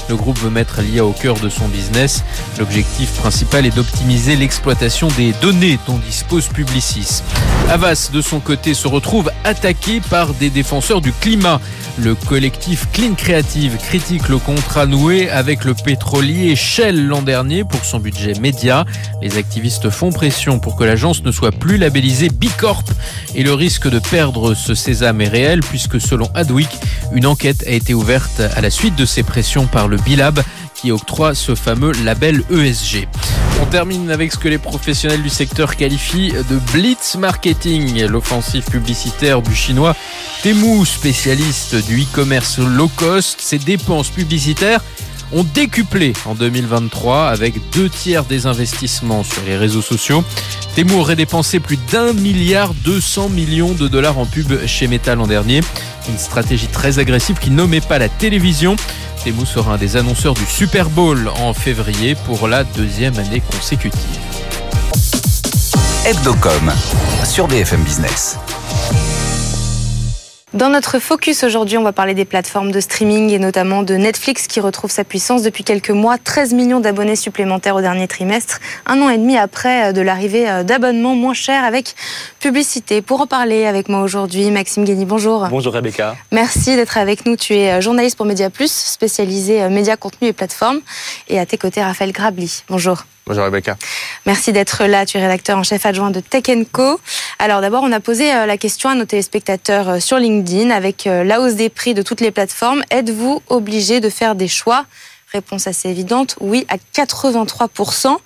Le 0.09 0.15
groupe 0.15 0.39
veut 0.39 0.49
mettre 0.49 0.81
l'IA 0.81 1.05
au 1.05 1.11
cœur 1.11 1.35
de 1.39 1.49
son 1.49 1.67
business. 1.67 2.23
L'objectif 2.59 3.11
principal 3.13 3.65
est 3.65 3.75
d'optimiser 3.75 4.35
l'exploitation 4.35 5.09
des 5.17 5.33
données 5.41 5.79
dont 5.85 5.97
dispose 5.97 6.47
Publicis. 6.47 7.23
Avas, 7.69 8.11
de 8.13 8.21
son 8.21 8.39
côté, 8.39 8.73
se 8.73 8.87
retrouve 8.87 9.29
attaqué 9.43 9.99
par 10.09 10.33
des 10.33 10.49
défenseurs 10.49 11.01
du 11.01 11.11
climat. 11.11 11.59
Le 11.99 12.15
collectif 12.15 12.87
Clean 12.93 13.13
Creative 13.13 13.75
critique 13.77 14.29
le 14.29 14.37
contrat 14.37 14.85
noué 14.85 15.29
avec 15.29 15.65
le 15.65 15.73
pétrolier 15.73 16.55
Shell 16.55 17.07
l'an 17.07 17.21
dernier 17.21 17.65
pour 17.65 17.83
son 17.83 17.99
budget 17.99 18.35
média. 18.39 18.85
Les 19.21 19.37
activistes 19.37 19.89
font 19.89 20.11
pression 20.11 20.59
pour 20.59 20.77
que 20.77 20.85
l'agence 20.85 21.23
ne 21.23 21.31
soit 21.31 21.51
plus 21.51 21.77
labellisée 21.77 22.29
Bicorp 22.29 22.85
et 23.35 23.43
le 23.43 23.53
risque 23.53 23.89
de 23.89 23.99
perdre 23.99 24.53
ce 24.53 24.73
sésame 24.73 25.19
est 25.19 25.27
réel 25.27 25.59
puisque 25.59 25.99
selon 25.99 26.29
Adweek, 26.35 26.69
une 27.11 27.25
enquête 27.25 27.65
a 27.67 27.71
été 27.71 27.93
ouverte 27.93 28.41
à 28.55 28.61
la 28.61 28.69
suite 28.69 28.95
de 28.95 29.05
ces 29.05 29.23
pressions 29.23 29.67
par 29.67 29.89
le 29.89 29.97
Bilab 29.97 30.41
qui 30.73 30.91
octroie 30.91 31.35
ce 31.35 31.53
fameux 31.53 31.91
label 32.03 32.43
ESG. 32.49 33.07
On 33.61 33.65
termine 33.65 34.11
avec 34.11 34.31
ce 34.31 34.37
que 34.37 34.47
les 34.47 34.57
professionnels 34.57 35.21
du 35.21 35.29
secteur 35.29 35.75
qualifient 35.75 36.31
de 36.31 36.59
blitz 36.73 37.15
marketing, 37.15 38.05
l'offensive 38.05 38.63
publicitaire 38.65 39.41
du 39.41 39.55
chinois 39.55 39.95
Temu, 40.43 40.85
spécialiste 40.85 41.75
du 41.87 42.03
e-commerce 42.03 42.59
low 42.59 42.87
cost. 42.95 43.41
Ses 43.41 43.57
dépenses 43.57 44.09
publicitaires 44.09 44.81
ont 45.33 45.43
décuplé 45.43 46.13
en 46.25 46.35
2023 46.35 47.27
avec 47.27 47.55
deux 47.71 47.89
tiers 47.89 48.23
des 48.23 48.45
investissements 48.45 49.23
sur 49.23 49.41
les 49.43 49.57
réseaux 49.57 49.81
sociaux. 49.81 50.23
Temu 50.75 50.93
aurait 50.93 51.15
dépensé 51.15 51.59
plus 51.59 51.79
d'un 51.91 52.13
milliard 52.13 52.73
200 52.85 53.29
millions 53.29 53.73
de 53.73 53.87
dollars 53.87 54.19
en 54.19 54.25
pub 54.25 54.65
chez 54.67 54.87
Meta 54.87 55.15
l'an 55.15 55.27
dernier. 55.27 55.61
Une 56.07 56.17
stratégie 56.17 56.67
très 56.67 56.99
agressive 56.99 57.37
qui 57.39 57.49
nommait 57.49 57.81
pas 57.81 57.97
la 57.97 58.09
télévision. 58.09 58.75
Temu 59.23 59.45
sera 59.45 59.73
un 59.73 59.77
des 59.77 59.97
annonceurs 59.97 60.33
du 60.33 60.45
Super 60.45 60.89
Bowl 60.89 61.29
en 61.39 61.53
février 61.53 62.15
pour 62.25 62.47
la 62.47 62.63
deuxième 62.63 63.17
année 63.19 63.41
consécutive. 63.41 63.99
Hebdocom 66.05 66.71
sur 67.25 67.47
BFM 67.47 67.83
Business. 67.83 68.37
Dans 70.53 70.69
notre 70.69 70.99
focus 70.99 71.43
aujourd'hui, 71.43 71.77
on 71.77 71.83
va 71.83 71.91
parler 71.91 72.13
des 72.13 72.23
plateformes 72.23 72.71
de 72.71 72.79
streaming 72.79 73.31
et 73.31 73.37
notamment 73.37 73.83
de 73.83 73.95
Netflix 73.95 74.47
qui 74.47 74.61
retrouve 74.61 74.89
sa 74.89 75.03
puissance 75.03 75.43
depuis 75.43 75.65
quelques 75.65 75.89
mois. 75.89 76.17
13 76.17 76.53
millions 76.53 76.79
d'abonnés 76.79 77.17
supplémentaires 77.17 77.75
au 77.75 77.81
dernier 77.81 78.07
trimestre, 78.07 78.61
un 78.85 79.01
an 79.01 79.09
et 79.09 79.17
demi 79.17 79.37
après 79.37 79.89
euh, 79.89 79.91
de 79.91 79.99
l'arrivée 79.99 80.49
euh, 80.49 80.63
d'abonnements 80.63 81.15
moins 81.15 81.33
chers 81.33 81.65
avec 81.65 81.95
publicité. 82.39 83.01
Pour 83.01 83.19
en 83.19 83.27
parler 83.27 83.65
avec 83.65 83.89
moi 83.89 83.99
aujourd'hui, 83.99 84.49
Maxime 84.49 84.85
Guény, 84.85 85.03
bonjour. 85.03 85.49
Bonjour 85.49 85.73
Rebecca. 85.73 86.15
Merci 86.31 86.77
d'être 86.77 86.97
avec 86.97 87.25
nous. 87.25 87.35
Tu 87.35 87.53
es 87.53 87.73
euh, 87.73 87.81
journaliste 87.81 88.15
pour 88.15 88.25
Média 88.25 88.49
Plus, 88.49 88.71
spécialisé 88.71 89.67
médias, 89.67 89.97
contenu 89.97 90.29
et 90.29 90.33
plateformes. 90.33 90.79
Et 91.27 91.39
à 91.39 91.45
tes 91.45 91.57
côtés, 91.57 91.83
Raphaël 91.83 92.13
Grabli. 92.13 92.63
Bonjour. 92.69 93.03
Bonjour 93.27 93.43
Rebecca. 93.43 93.75
Merci 94.25 94.53
d'être 94.53 94.85
là. 94.85 95.05
Tu 95.05 95.17
es 95.17 95.21
rédacteur 95.21 95.57
en 95.57 95.63
chef 95.63 95.85
adjoint 95.85 96.11
de 96.11 96.21
Tech 96.21 96.45
Co. 96.71 96.97
Alors 97.39 97.61
d'abord, 97.61 97.83
on 97.83 97.91
a 97.91 97.99
posé 97.99 98.33
euh, 98.33 98.47
la 98.47 98.57
question 98.57 98.89
à 98.89 98.95
nos 98.95 99.05
téléspectateurs 99.05 99.89
euh, 99.89 99.99
sur 99.99 100.17
LinkedIn. 100.17 100.71
Avec 100.71 101.05
euh, 101.05 101.23
la 101.23 101.39
hausse 101.39 101.53
des 101.53 101.69
prix 101.69 101.93
de 101.93 102.01
toutes 102.01 102.19
les 102.19 102.31
plateformes, 102.31 102.83
êtes-vous 102.89 103.43
obligé 103.47 103.99
de 103.99 104.09
faire 104.09 104.33
des 104.33 104.47
choix? 104.47 104.85
Réponse 105.31 105.67
assez 105.67 105.87
évidente, 105.89 106.35
oui, 106.39 106.65
à 106.67 106.77
83%. 106.95 108.17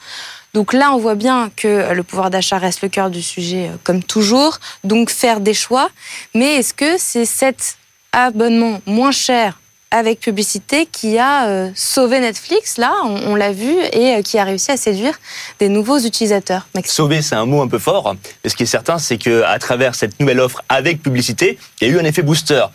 Donc 0.54 0.72
là, 0.72 0.94
on 0.94 0.98
voit 0.98 1.16
bien 1.16 1.52
que 1.56 1.94
le 1.94 2.04
pouvoir 2.04 2.30
d'achat 2.30 2.58
reste 2.58 2.84
le 2.84 2.90
cœur 2.90 3.10
du 3.10 3.22
sujet, 3.22 3.72
comme 3.84 4.02
toujours. 4.02 4.60
Donc 4.84 5.10
faire 5.10 5.40
des 5.40 5.54
choix. 5.54 5.90
Mais 6.34 6.56
est-ce 6.56 6.74
que 6.74 6.98
c'est 6.98 7.26
cet 7.26 7.78
abonnement 8.14 8.82
moins 8.86 9.12
cher 9.12 9.61
avec 9.92 10.22
publicité 10.22 10.88
qui 10.90 11.18
a 11.18 11.48
euh, 11.48 11.70
sauvé 11.76 12.20
Netflix, 12.20 12.78
là, 12.78 12.94
on, 13.04 13.36
l'a 13.36 13.52
vu, 13.52 13.76
et 13.92 14.16
euh, 14.16 14.22
qui 14.22 14.40
a 14.40 14.44
réussi 14.46 14.72
à 14.72 14.78
séduire 14.78 15.20
des 15.60 15.70
nouveaux 15.70 16.00
utilisateurs. 16.00 16.68
Sauver, 16.86 17.22
c'est 17.22 17.36
un 17.36 17.46
mot 17.46 17.62
un 17.62 17.68
peu 17.68 17.80
fort, 17.80 18.16
mais 18.44 18.50
ce 18.50 18.56
qui 18.56 18.64
est 18.64 18.68
certain, 18.68 18.98
c'est 18.98 19.18
qu'à 19.18 19.60
travers 19.60 19.96
cette 19.96 20.20
nouvelle 20.20 20.40
offre 20.40 20.64
avec 20.70 21.04
publicité, 21.04 21.60
il 21.80 21.88
y 21.88 21.92
a 21.92 21.94
eu 21.94 22.00
un 22.00 22.06
effet 22.06 22.22
booster 22.22 22.66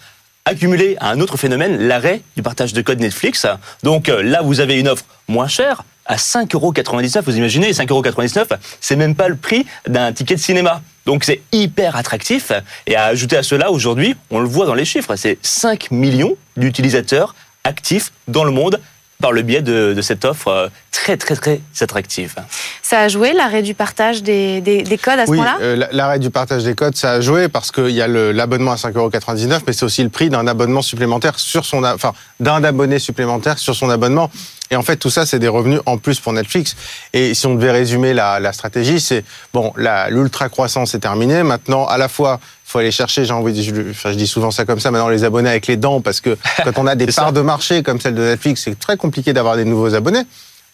accumulé 0.44 0.96
à 1.00 1.10
un 1.10 1.20
autre 1.20 1.36
phénomène, 1.36 1.88
l'arrêt 1.88 2.22
du 2.36 2.42
partage 2.42 2.72
de 2.72 2.80
code 2.80 3.00
Netflix. 3.00 3.46
Donc 3.82 4.08
euh, 4.08 4.22
là, 4.22 4.42
vous 4.42 4.60
avez 4.60 4.78
une 4.78 4.88
offre 4.88 5.04
moins 5.26 5.48
chère, 5.48 5.82
à 6.06 6.16
5,99€. 6.16 7.22
Vous 7.22 7.36
imaginez, 7.36 7.72
5,99€, 7.72 8.46
c'est 8.80 8.96
même 8.96 9.14
pas 9.14 9.28
le 9.28 9.36
prix 9.36 9.66
d'un 9.88 10.12
ticket 10.12 10.36
de 10.36 10.40
cinéma. 10.40 10.82
Donc 11.04 11.24
c'est 11.24 11.40
hyper 11.52 11.96
attractif. 11.96 12.52
Et 12.86 12.94
à 12.94 13.06
ajouter 13.06 13.36
à 13.36 13.42
cela, 13.42 13.70
aujourd'hui, 13.70 14.14
on 14.30 14.38
le 14.38 14.48
voit 14.48 14.66
dans 14.66 14.74
les 14.74 14.84
chiffres, 14.84 15.16
c'est 15.16 15.38
5 15.42 15.90
millions 15.90 16.36
d'utilisateurs 16.56 17.34
actifs 17.64 18.12
dans 18.28 18.44
le 18.44 18.50
monde 18.50 18.80
par 19.20 19.32
le 19.32 19.42
biais 19.42 19.62
de, 19.62 19.98
cette 20.02 20.24
offre 20.24 20.48
euh, 20.48 20.68
très 20.92 21.16
très 21.16 21.36
très 21.36 21.60
attractive. 21.80 22.34
Ça 22.82 23.00
a 23.00 23.08
joué 23.08 23.32
l'arrêt 23.32 23.62
du 23.62 23.74
partage 23.74 24.22
des, 24.22 24.62
codes 25.02 25.18
à 25.18 25.26
ce 25.26 25.30
moment-là 25.30 25.56
euh, 25.62 25.86
l'arrêt 25.92 26.18
du 26.18 26.30
partage 26.30 26.64
des 26.64 26.74
codes, 26.74 26.96
ça 26.96 27.12
a 27.12 27.20
joué 27.20 27.48
parce 27.48 27.72
qu'il 27.72 27.90
y 27.90 28.02
a 28.02 28.08
l'abonnement 28.08 28.72
à 28.72 28.76
5,99€, 28.76 29.60
mais 29.66 29.72
c'est 29.72 29.84
aussi 29.84 30.02
le 30.02 30.10
prix 30.10 30.28
d'un 30.28 30.46
abonnement 30.46 30.82
supplémentaire 30.82 31.38
sur 31.38 31.64
son, 31.64 31.82
enfin 31.84 32.12
d'un 32.40 32.62
abonné 32.62 32.98
supplémentaire 32.98 33.58
sur 33.58 33.74
son 33.74 33.88
abonnement. 33.88 34.30
Et 34.70 34.76
en 34.76 34.82
fait, 34.82 34.96
tout 34.96 35.10
ça, 35.10 35.26
c'est 35.26 35.38
des 35.38 35.48
revenus 35.48 35.80
en 35.86 35.96
plus 35.96 36.18
pour 36.18 36.32
Netflix. 36.32 36.74
Et 37.12 37.34
si 37.34 37.46
on 37.46 37.54
devait 37.54 37.70
résumer 37.70 38.14
la, 38.14 38.40
la 38.40 38.52
stratégie, 38.52 39.00
c'est 39.00 39.24
bon, 39.54 39.72
l'ultra 40.08 40.48
croissance 40.48 40.92
est 40.94 40.98
terminée. 40.98 41.44
Maintenant, 41.44 41.86
à 41.86 41.98
la 41.98 42.08
fois, 42.08 42.40
faut 42.66 42.78
aller 42.80 42.90
chercher. 42.90 43.24
J'ai 43.24 43.32
envie, 43.32 43.62
je, 43.62 43.90
enfin, 43.90 44.12
je 44.12 44.16
dis 44.16 44.26
souvent 44.26 44.50
ça 44.50 44.64
comme 44.64 44.80
ça. 44.80 44.90
Maintenant, 44.90 45.08
les 45.08 45.24
abonnés 45.24 45.48
avec 45.48 45.66
les 45.68 45.76
dents, 45.76 46.00
parce 46.00 46.20
que 46.20 46.36
quand 46.64 46.78
on 46.78 46.86
a 46.86 46.96
des 46.96 47.06
parts 47.06 47.32
de 47.32 47.40
marché 47.40 47.82
comme 47.82 48.00
celle 48.00 48.14
de 48.14 48.22
Netflix, 48.22 48.62
c'est 48.64 48.78
très 48.78 48.96
compliqué 48.96 49.32
d'avoir 49.32 49.56
des 49.56 49.64
nouveaux 49.64 49.94
abonnés. 49.94 50.24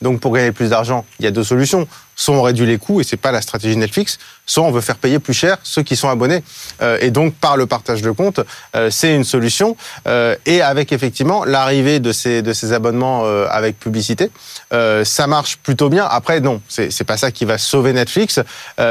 Donc 0.01 0.21
pour 0.21 0.33
gagner 0.33 0.51
plus 0.51 0.71
d'argent, 0.71 1.05
il 1.21 1.25
y 1.25 1.29
a 1.29 1.31
deux 1.31 1.45
solutions. 1.45 1.87
Soit 2.17 2.35
on 2.35 2.43
réduit 2.43 2.67
les 2.67 2.77
coûts, 2.77 3.01
et 3.01 3.05
c'est 3.05 3.17
pas 3.17 3.31
la 3.31 3.41
stratégie 3.41 3.77
Netflix, 3.77 4.19
soit 4.47 4.65
on 4.65 4.73
veut 4.73 4.81
faire 4.81 4.97
payer 4.97 5.19
plus 5.19 5.33
cher 5.33 5.59
ceux 5.63 5.83
qui 5.83 5.95
sont 5.95 6.09
abonnés. 6.09 6.43
Euh, 6.83 6.99
et 7.01 7.11
donc 7.11 7.35
par 7.35 7.57
le 7.57 7.67
partage 7.67 8.03
de 8.03 8.11
comptes, 8.11 8.41
euh, 8.75 8.91
c'est 8.91 9.15
une 9.15 9.25
solution. 9.25 9.77
Euh, 10.09 10.35
et 10.45 10.61
avec 10.61 10.93
effectivement 10.93 11.45
l'arrivée 11.45 12.01
de 12.01 12.11
ces, 12.11 12.43
de 12.43 12.53
ces 12.53 12.73
abonnements 12.73 13.25
avec 13.49 13.79
publicité, 13.79 14.31
ça 14.71 15.27
marche 15.27 15.59
plutôt 15.59 15.89
bien. 15.89 16.05
Après, 16.05 16.41
non, 16.41 16.61
c'est 16.69 17.05
pas 17.05 17.17
ça 17.17 17.31
qui 17.31 17.45
va 17.45 17.59
sauver 17.59 17.93
Netflix, 17.93 18.41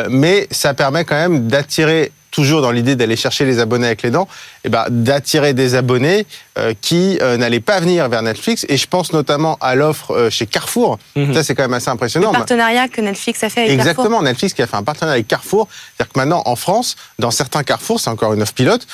mais 0.10 0.48
ça 0.52 0.74
permet 0.74 1.04
quand 1.04 1.16
même 1.16 1.48
d'attirer 1.48 2.12
toujours 2.32 2.62
dans 2.62 2.72
l'idée 2.72 2.96
d'aller 2.96 3.16
chercher 3.16 3.46
les 3.46 3.60
abonnés 3.60 3.88
avec 3.88 4.02
les 4.02 4.10
dents, 4.10 4.28
et 4.64 4.68
eh 4.68 4.70
ben, 4.70 4.86
d'attirer 4.90 5.54
des 5.54 5.76
abonnés 5.76 6.26
euh, 6.58 6.74
qui 6.80 7.20
euh, 7.22 7.38
n'allaient 7.38 7.60
pas 7.60 7.80
venir 7.80 8.08
vers 8.10 8.22
Netflix. 8.22 8.66
Et 8.70 8.78
je 8.78 8.88
pense 8.88 9.14
notamment 9.14 9.58
à 9.62 9.76
l'offre 9.76 10.12
euh, 10.12 10.30
chez 10.30 10.48
Carrefour. 10.48 10.98
Mhm. 11.16 11.34
Ça, 11.34 11.44
c'est 11.44 11.56
quand 11.56 11.64
même 11.64 11.74
assez 11.74 11.90
impressionnant. 11.90 12.32
Le 12.32 12.38
partenariat 12.38 12.88
que 12.88 13.02
Netflix 13.02 13.44
a 13.44 13.50
fait 13.50 13.62
avec 13.62 13.74
Exactement, 13.74 14.06
Carrefour. 14.06 14.24
Netflix 14.24 14.54
qui 14.54 14.62
a 14.62 14.68
fait 14.68 14.78
un 14.78 14.84
partenariat 14.84 15.16
avec 15.16 15.28
Carrefour. 15.28 15.68
C'est-à-dire 15.70 16.14
que 16.14 16.20
maintenant, 16.20 16.42
en 16.46 16.56
France, 16.56 16.96
dans 17.20 17.32
certains 17.32 17.64
Carrefour, 17.64 18.00
c'est 18.00 18.10
encore 18.10 18.34
une 18.34 18.42
offre 18.42 18.54
pilote, 18.54 18.88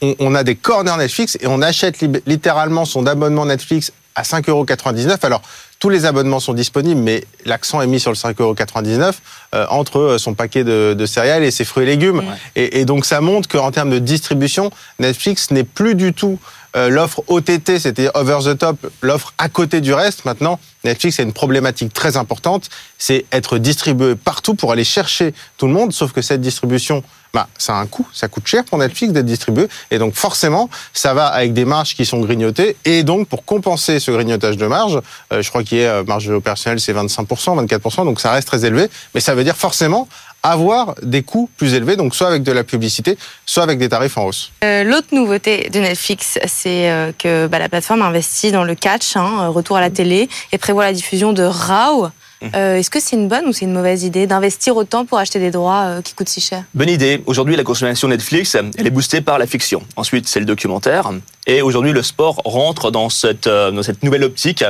on, 0.00 0.14
on, 0.18 0.34
a 0.34 0.42
des 0.42 0.54
corners 0.54 0.96
Netflix 0.96 1.36
et 1.40 1.46
on 1.46 1.62
achète 1.62 1.96
littéralement 2.26 2.84
son 2.84 3.06
abonnement 3.06 3.46
Netflix 3.46 3.92
à 4.18 4.22
5,99 4.22 5.16
Alors, 5.22 5.42
tous 5.78 5.90
les 5.90 6.04
abonnements 6.04 6.40
sont 6.40 6.54
disponibles, 6.54 7.00
mais 7.00 7.24
l'accent 7.44 7.80
est 7.80 7.86
mis 7.86 8.00
sur 8.00 8.10
le 8.10 8.16
5,99€ 8.16 9.14
euh, 9.54 9.66
entre 9.70 9.98
euh, 9.98 10.18
son 10.18 10.34
paquet 10.34 10.64
de, 10.64 11.06
céréales 11.06 11.44
et 11.44 11.50
ses 11.50 11.64
fruits 11.64 11.84
et 11.84 11.86
légumes. 11.86 12.22
Et, 12.56 12.80
et, 12.80 12.84
donc 12.84 13.04
ça 13.04 13.20
montre 13.20 13.48
qu'en 13.48 13.70
termes 13.70 13.90
de 13.90 13.98
distribution, 13.98 14.70
Netflix 14.98 15.50
n'est 15.50 15.64
plus 15.64 15.94
du 15.94 16.12
tout 16.12 16.38
euh, 16.76 16.90
l'offre 16.90 17.22
OTT, 17.28 17.78
c'était 17.78 18.10
over 18.14 18.38
the 18.44 18.58
top, 18.58 18.90
l'offre 19.00 19.32
à 19.38 19.48
côté 19.48 19.80
du 19.80 19.94
reste. 19.94 20.24
Maintenant, 20.26 20.60
Netflix 20.84 21.18
a 21.18 21.22
une 21.22 21.32
problématique 21.32 21.94
très 21.94 22.16
importante, 22.16 22.68
c'est 22.98 23.24
être 23.32 23.58
distribué 23.58 24.14
partout 24.16 24.54
pour 24.54 24.70
aller 24.72 24.84
chercher 24.84 25.32
tout 25.56 25.66
le 25.66 25.72
monde, 25.72 25.92
sauf 25.92 26.12
que 26.12 26.20
cette 26.20 26.42
distribution, 26.42 27.02
bah, 27.34 27.48
ça 27.58 27.76
a 27.76 27.80
un 27.80 27.86
coût, 27.86 28.06
ça 28.12 28.28
coûte 28.28 28.46
cher 28.46 28.64
pour 28.64 28.78
Netflix 28.78 29.12
d'être 29.12 29.26
distribué, 29.26 29.68
et 29.90 29.98
donc 29.98 30.14
forcément, 30.14 30.70
ça 30.92 31.14
va 31.14 31.26
avec 31.26 31.52
des 31.52 31.64
marges 31.64 31.94
qui 31.94 32.06
sont 32.06 32.20
grignotées, 32.20 32.76
et 32.84 33.02
donc 33.02 33.28
pour 33.28 33.44
compenser 33.44 34.00
ce 34.00 34.10
grignotage 34.10 34.56
de 34.56 34.66
marge, 34.66 35.00
euh, 35.32 35.42
je 35.42 35.48
crois 35.48 35.62
qu'il 35.62 35.78
y 35.78 35.84
a 35.84 35.96
euh, 35.96 36.04
marge 36.04 36.28
opérationnelle, 36.30 36.80
c'est 36.80 36.94
25%, 36.94 37.66
24%, 37.66 38.04
donc 38.04 38.20
ça 38.20 38.32
reste 38.32 38.48
très 38.48 38.64
élevé, 38.64 38.88
mais 39.14 39.20
ça 39.20 39.34
veut 39.34 39.44
dire 39.44 39.56
forcément 39.56 40.08
avoir 40.42 40.94
des 41.02 41.22
coûts 41.22 41.50
plus 41.56 41.74
élevés, 41.74 41.96
donc 41.96 42.14
soit 42.14 42.28
avec 42.28 42.44
de 42.44 42.52
la 42.52 42.64
publicité, 42.64 43.18
soit 43.44 43.64
avec 43.64 43.78
des 43.78 43.88
tarifs 43.88 44.16
en 44.16 44.26
hausse. 44.26 44.52
Euh, 44.62 44.84
l'autre 44.84 45.08
nouveauté 45.12 45.68
de 45.72 45.80
Netflix, 45.80 46.38
c'est 46.46 47.12
que 47.18 47.48
bah, 47.48 47.58
la 47.58 47.68
plateforme 47.68 48.02
investit 48.02 48.52
dans 48.52 48.62
le 48.62 48.76
catch, 48.76 49.16
hein, 49.16 49.48
retour 49.48 49.76
à 49.76 49.80
la 49.80 49.90
télé, 49.90 50.28
et 50.52 50.58
prévoit 50.58 50.84
la 50.84 50.92
diffusion 50.92 51.32
de 51.32 51.42
RAW. 51.42 52.10
Mmh. 52.40 52.54
Est-ce 52.54 52.90
que 52.90 53.00
c'est 53.00 53.16
une 53.16 53.28
bonne 53.28 53.46
ou 53.46 53.52
c'est 53.52 53.64
une 53.64 53.72
mauvaise 53.72 54.04
idée 54.04 54.26
d'investir 54.26 54.76
autant 54.76 55.04
pour 55.04 55.18
acheter 55.18 55.38
des 55.40 55.50
droits 55.50 56.00
qui 56.04 56.14
coûtent 56.14 56.28
si 56.28 56.40
cher? 56.40 56.64
Bonne 56.74 56.88
idée. 56.88 57.22
Aujourd'hui, 57.26 57.56
la 57.56 57.64
consommation 57.64 58.08
Netflix, 58.08 58.54
elle 58.54 58.86
est 58.86 58.90
boostée 58.90 59.20
par 59.20 59.38
la 59.38 59.46
fiction. 59.46 59.82
Ensuite, 59.96 60.28
c'est 60.28 60.38
le 60.38 60.46
documentaire. 60.46 61.10
Et 61.46 61.62
aujourd'hui, 61.62 61.92
le 61.92 62.02
sport 62.02 62.40
rentre 62.44 62.90
dans 62.90 63.08
cette, 63.08 63.48
dans 63.48 63.82
cette 63.82 64.02
nouvelle 64.04 64.24
optique. 64.24 64.64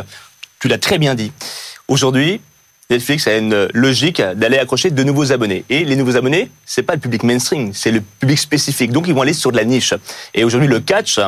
Tu 0.61 0.69
l'as 0.69 0.79
très 0.79 0.99
bien 0.99 1.15
dit. 1.15 1.31
Aujourd'hui, 1.89 2.41
Netflix 2.91 3.27
a 3.27 3.37
une 3.37 3.69
logique 3.75 4.23
d'aller 4.23 4.57
accrocher 4.59 4.91
de 4.91 5.03
nouveaux 5.03 5.31
abonnés. 5.31 5.65
Et 5.69 5.85
les 5.85 5.95
nouveaux 5.95 6.17
abonnés, 6.17 6.51
c'est 6.65 6.83
pas 6.83 6.95
le 6.95 7.01
public 7.01 7.23
mainstream, 7.23 7.75
c'est 7.75 7.91
le 7.91 8.01
public 8.01 8.39
spécifique. 8.39 8.93
Donc 8.93 9.07
ils 9.09 9.15
vont 9.15 9.21
aller 9.21 9.35
sur 9.35 9.53
de 9.53 9.59
la 9.59 9.65
niche. 9.65 9.93
Et 10.33 10.43
aujourd'hui, 10.43 10.69
le 10.69 10.81
catch 10.81 11.21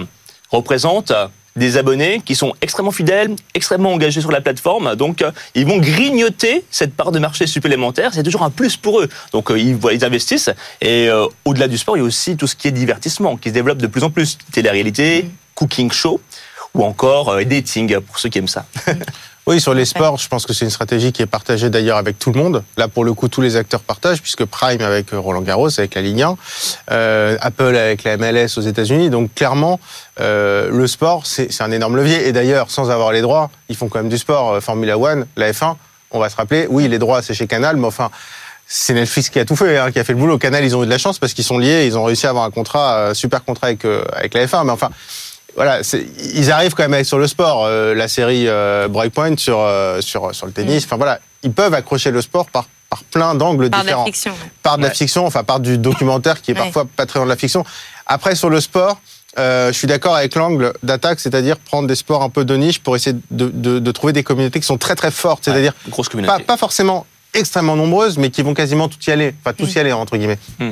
représente 0.50 1.12
des 1.60 1.76
abonnés 1.76 2.20
qui 2.24 2.34
sont 2.34 2.54
extrêmement 2.62 2.90
fidèles, 2.90 3.36
extrêmement 3.54 3.92
engagés 3.92 4.20
sur 4.20 4.32
la 4.32 4.40
plateforme. 4.40 4.96
Donc, 4.96 5.22
ils 5.54 5.66
vont 5.66 5.78
grignoter 5.78 6.64
cette 6.70 6.94
part 6.94 7.12
de 7.12 7.20
marché 7.20 7.46
supplémentaire. 7.46 8.12
C'est 8.12 8.24
toujours 8.24 8.42
un 8.42 8.50
plus 8.50 8.76
pour 8.76 9.00
eux. 9.00 9.08
Donc, 9.32 9.52
ils, 9.54 9.78
ils 9.92 10.04
investissent. 10.04 10.50
Et 10.80 11.08
euh, 11.08 11.26
au-delà 11.44 11.68
du 11.68 11.78
sport, 11.78 11.96
il 11.96 12.00
y 12.00 12.02
a 12.02 12.06
aussi 12.06 12.36
tout 12.36 12.46
ce 12.46 12.56
qui 12.56 12.66
est 12.66 12.72
divertissement 12.72 13.36
qui 13.36 13.50
se 13.50 13.54
développe 13.54 13.78
de 13.78 13.86
plus 13.86 14.02
en 14.02 14.10
plus. 14.10 14.38
Télé-réalité, 14.50 15.26
cooking 15.54 15.92
show 15.92 16.20
ou 16.74 16.84
encore 16.84 17.28
euh, 17.28 17.44
dating 17.44 18.00
pour 18.00 18.18
ceux 18.18 18.30
qui 18.30 18.38
aiment 18.38 18.48
ça. 18.48 18.64
Oui, 19.46 19.60
sur 19.60 19.74
les 19.74 19.84
sports, 19.84 20.18
je 20.18 20.28
pense 20.28 20.46
que 20.46 20.52
c'est 20.52 20.64
une 20.64 20.70
stratégie 20.70 21.12
qui 21.12 21.22
est 21.22 21.26
partagée 21.26 21.70
d'ailleurs 21.70 21.96
avec 21.96 22.18
tout 22.18 22.30
le 22.32 22.38
monde. 22.38 22.62
Là, 22.76 22.88
pour 22.88 23.04
le 23.04 23.14
coup, 23.14 23.28
tous 23.28 23.40
les 23.40 23.56
acteurs 23.56 23.80
partagent, 23.80 24.20
puisque 24.20 24.44
Prime 24.44 24.80
avec 24.80 25.12
euh, 25.12 25.18
Roland 25.18 25.40
Garros, 25.40 25.70
avec 25.78 25.94
la 25.94 26.02
Ligue 26.02 26.22
1, 26.22 26.36
euh, 26.92 27.36
Apple 27.40 27.74
avec 27.74 28.04
la 28.04 28.16
MLS 28.16 28.58
aux 28.58 28.60
États-Unis. 28.60 29.10
Donc 29.10 29.34
clairement, 29.34 29.80
euh, 30.20 30.70
le 30.70 30.86
sport, 30.86 31.26
c'est 31.26 31.60
un 31.60 31.70
énorme 31.70 31.96
levier. 31.96 32.28
Et 32.28 32.32
d'ailleurs, 32.32 32.70
sans 32.70 32.90
avoir 32.90 33.12
les 33.12 33.22
droits, 33.22 33.50
ils 33.68 33.76
font 33.76 33.88
quand 33.88 33.98
même 33.98 34.10
du 34.10 34.18
sport. 34.18 34.62
Formula 34.62 34.98
One, 34.98 35.26
la 35.36 35.52
F1, 35.52 35.76
on 36.10 36.18
va 36.18 36.28
se 36.28 36.36
rappeler, 36.36 36.66
oui, 36.68 36.88
les 36.88 36.98
droits, 36.98 37.22
c'est 37.22 37.34
chez 37.34 37.46
Canal, 37.46 37.76
mais 37.76 37.86
enfin, 37.86 38.10
c'est 38.72 38.94
Netflix 38.94 39.30
qui 39.30 39.40
a 39.40 39.44
tout 39.44 39.56
fait, 39.56 39.78
hein, 39.78 39.90
qui 39.90 39.98
a 39.98 40.04
fait 40.04 40.12
le 40.12 40.18
boulot. 40.18 40.38
Canal, 40.38 40.64
ils 40.64 40.76
ont 40.76 40.82
eu 40.84 40.86
de 40.86 40.90
la 40.90 40.98
chance 40.98 41.18
parce 41.18 41.34
qu'ils 41.34 41.44
sont 41.44 41.58
liés, 41.58 41.86
ils 41.86 41.98
ont 41.98 42.04
réussi 42.04 42.26
à 42.26 42.30
avoir 42.30 42.44
un 42.44 42.52
contrat, 42.52 42.94
euh, 42.94 43.14
super 43.14 43.44
contrat 43.44 43.66
avec, 43.66 43.84
euh, 43.84 44.04
avec 44.12 44.32
la 44.32 44.46
F1. 44.46 44.64
Mais 44.64 44.70
enfin, 44.70 44.90
voilà, 45.60 45.80
ils 46.34 46.50
arrivent 46.50 46.74
quand 46.74 46.88
même 46.88 47.04
sur 47.04 47.18
le 47.18 47.26
sport, 47.26 47.64
euh, 47.66 47.94
la 47.94 48.08
série 48.08 48.48
euh, 48.48 48.88
Breakpoint 48.88 49.36
sur, 49.36 49.58
euh, 49.60 50.00
sur, 50.00 50.34
sur 50.34 50.46
le 50.46 50.52
tennis. 50.52 50.84
Enfin 50.84 50.96
voilà, 50.96 51.20
ils 51.42 51.52
peuvent 51.52 51.74
accrocher 51.74 52.10
le 52.10 52.22
sport 52.22 52.46
par, 52.46 52.64
par 52.88 53.04
plein 53.04 53.34
d'angles 53.34 53.68
Par 53.68 53.80
de 53.82 53.86
la 53.86 53.90
différents 53.92 54.04
fiction. 54.06 54.32
par 54.62 54.78
de 54.78 54.82
la 54.84 54.90
fiction, 54.90 55.26
enfin 55.26 55.44
par 55.44 55.60
du 55.60 55.76
documentaire 55.76 56.40
qui 56.40 56.52
est 56.52 56.54
Ouais. 56.58 56.60
parfois 56.60 56.86
pas 56.96 57.04
très 57.04 57.18
dans 57.18 57.26
de 57.26 57.30
la 57.30 57.36
fiction. 57.36 57.64
Après, 58.06 58.34
sur 58.34 58.48
le 58.48 58.60
sport, 58.60 59.00
euh, 59.38 59.68
je 59.70 59.76
suis 59.76 59.86
d'accord 59.86 60.16
avec 60.16 60.34
l'angle 60.34 60.72
d'attaque, 60.82 61.20
c'est-à-dire 61.20 61.58
prendre 61.58 61.86
des 61.86 61.94
sports 61.94 62.22
un 62.22 62.30
peu 62.30 62.44
de 62.46 62.56
niche 62.56 62.80
pour 62.80 62.96
essayer 62.96 63.16
de, 63.30 63.48
de- 63.48 63.78
de 63.78 63.90
trouver 63.92 64.12
des 64.14 64.22
communautés 64.24 64.60
qui 64.60 64.66
sont 64.66 64.78
très 64.78 64.94
très 64.96 65.10
fortes, 65.10 65.44
c'est-à-dire 65.44 65.72
Grosse 65.88 66.08
pas, 66.08 66.12
communauté. 66.12 66.42
pas 66.44 66.56
forcément 66.56 67.04
extrêmement 67.34 67.76
nombreuses, 67.76 68.16
mais 68.18 68.30
qui 68.30 68.42
vont 68.42 68.54
quasiment 68.54 68.88
tout 68.88 68.98
y 69.06 69.10
aller, 69.10 69.34
enfin 69.44 69.52
tous 69.56 69.72
y 69.74 69.78
aller 69.78 69.92
entre 69.92 70.16
guillemets. 70.16 70.38
Mm. 70.58 70.70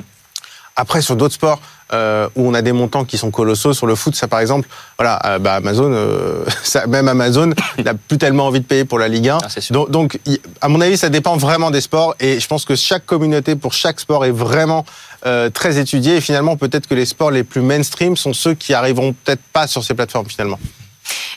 Après, 0.78 1.02
sur 1.02 1.16
d'autres 1.16 1.34
sports 1.34 1.60
euh, 1.92 2.28
où 2.36 2.48
on 2.48 2.54
a 2.54 2.62
des 2.62 2.70
montants 2.70 3.04
qui 3.04 3.18
sont 3.18 3.32
colossaux, 3.32 3.74
sur 3.74 3.88
le 3.88 3.96
foot, 3.96 4.14
ça 4.14 4.28
par 4.28 4.38
exemple, 4.38 4.68
voilà, 4.96 5.18
euh, 5.26 5.38
bah, 5.40 5.54
Amazon, 5.54 5.90
euh, 5.92 6.44
ça, 6.62 6.86
même 6.86 7.08
Amazon 7.08 7.50
n'a 7.84 7.94
plus 7.94 8.16
tellement 8.16 8.46
envie 8.46 8.60
de 8.60 8.64
payer 8.64 8.84
pour 8.84 9.00
la 9.00 9.08
Ligue 9.08 9.28
1. 9.28 9.38
Ah. 9.42 9.48
Donc, 9.70 9.90
donc, 9.90 10.20
à 10.60 10.68
mon 10.68 10.80
avis, 10.80 10.96
ça 10.96 11.08
dépend 11.08 11.36
vraiment 11.36 11.72
des 11.72 11.80
sports, 11.80 12.14
et 12.20 12.38
je 12.38 12.46
pense 12.46 12.64
que 12.64 12.76
chaque 12.76 13.04
communauté 13.06 13.56
pour 13.56 13.72
chaque 13.72 13.98
sport 13.98 14.24
est 14.24 14.30
vraiment 14.30 14.86
euh, 15.26 15.50
très 15.50 15.78
étudiée. 15.78 16.16
Et 16.16 16.20
finalement, 16.20 16.56
peut-être 16.56 16.86
que 16.86 16.94
les 16.94 17.06
sports 17.06 17.32
les 17.32 17.42
plus 17.42 17.60
mainstream 17.60 18.16
sont 18.16 18.32
ceux 18.32 18.54
qui 18.54 18.72
arriveront 18.72 19.14
peut-être 19.24 19.42
pas 19.52 19.66
sur 19.66 19.82
ces 19.82 19.94
plateformes 19.94 20.28
finalement. 20.28 20.60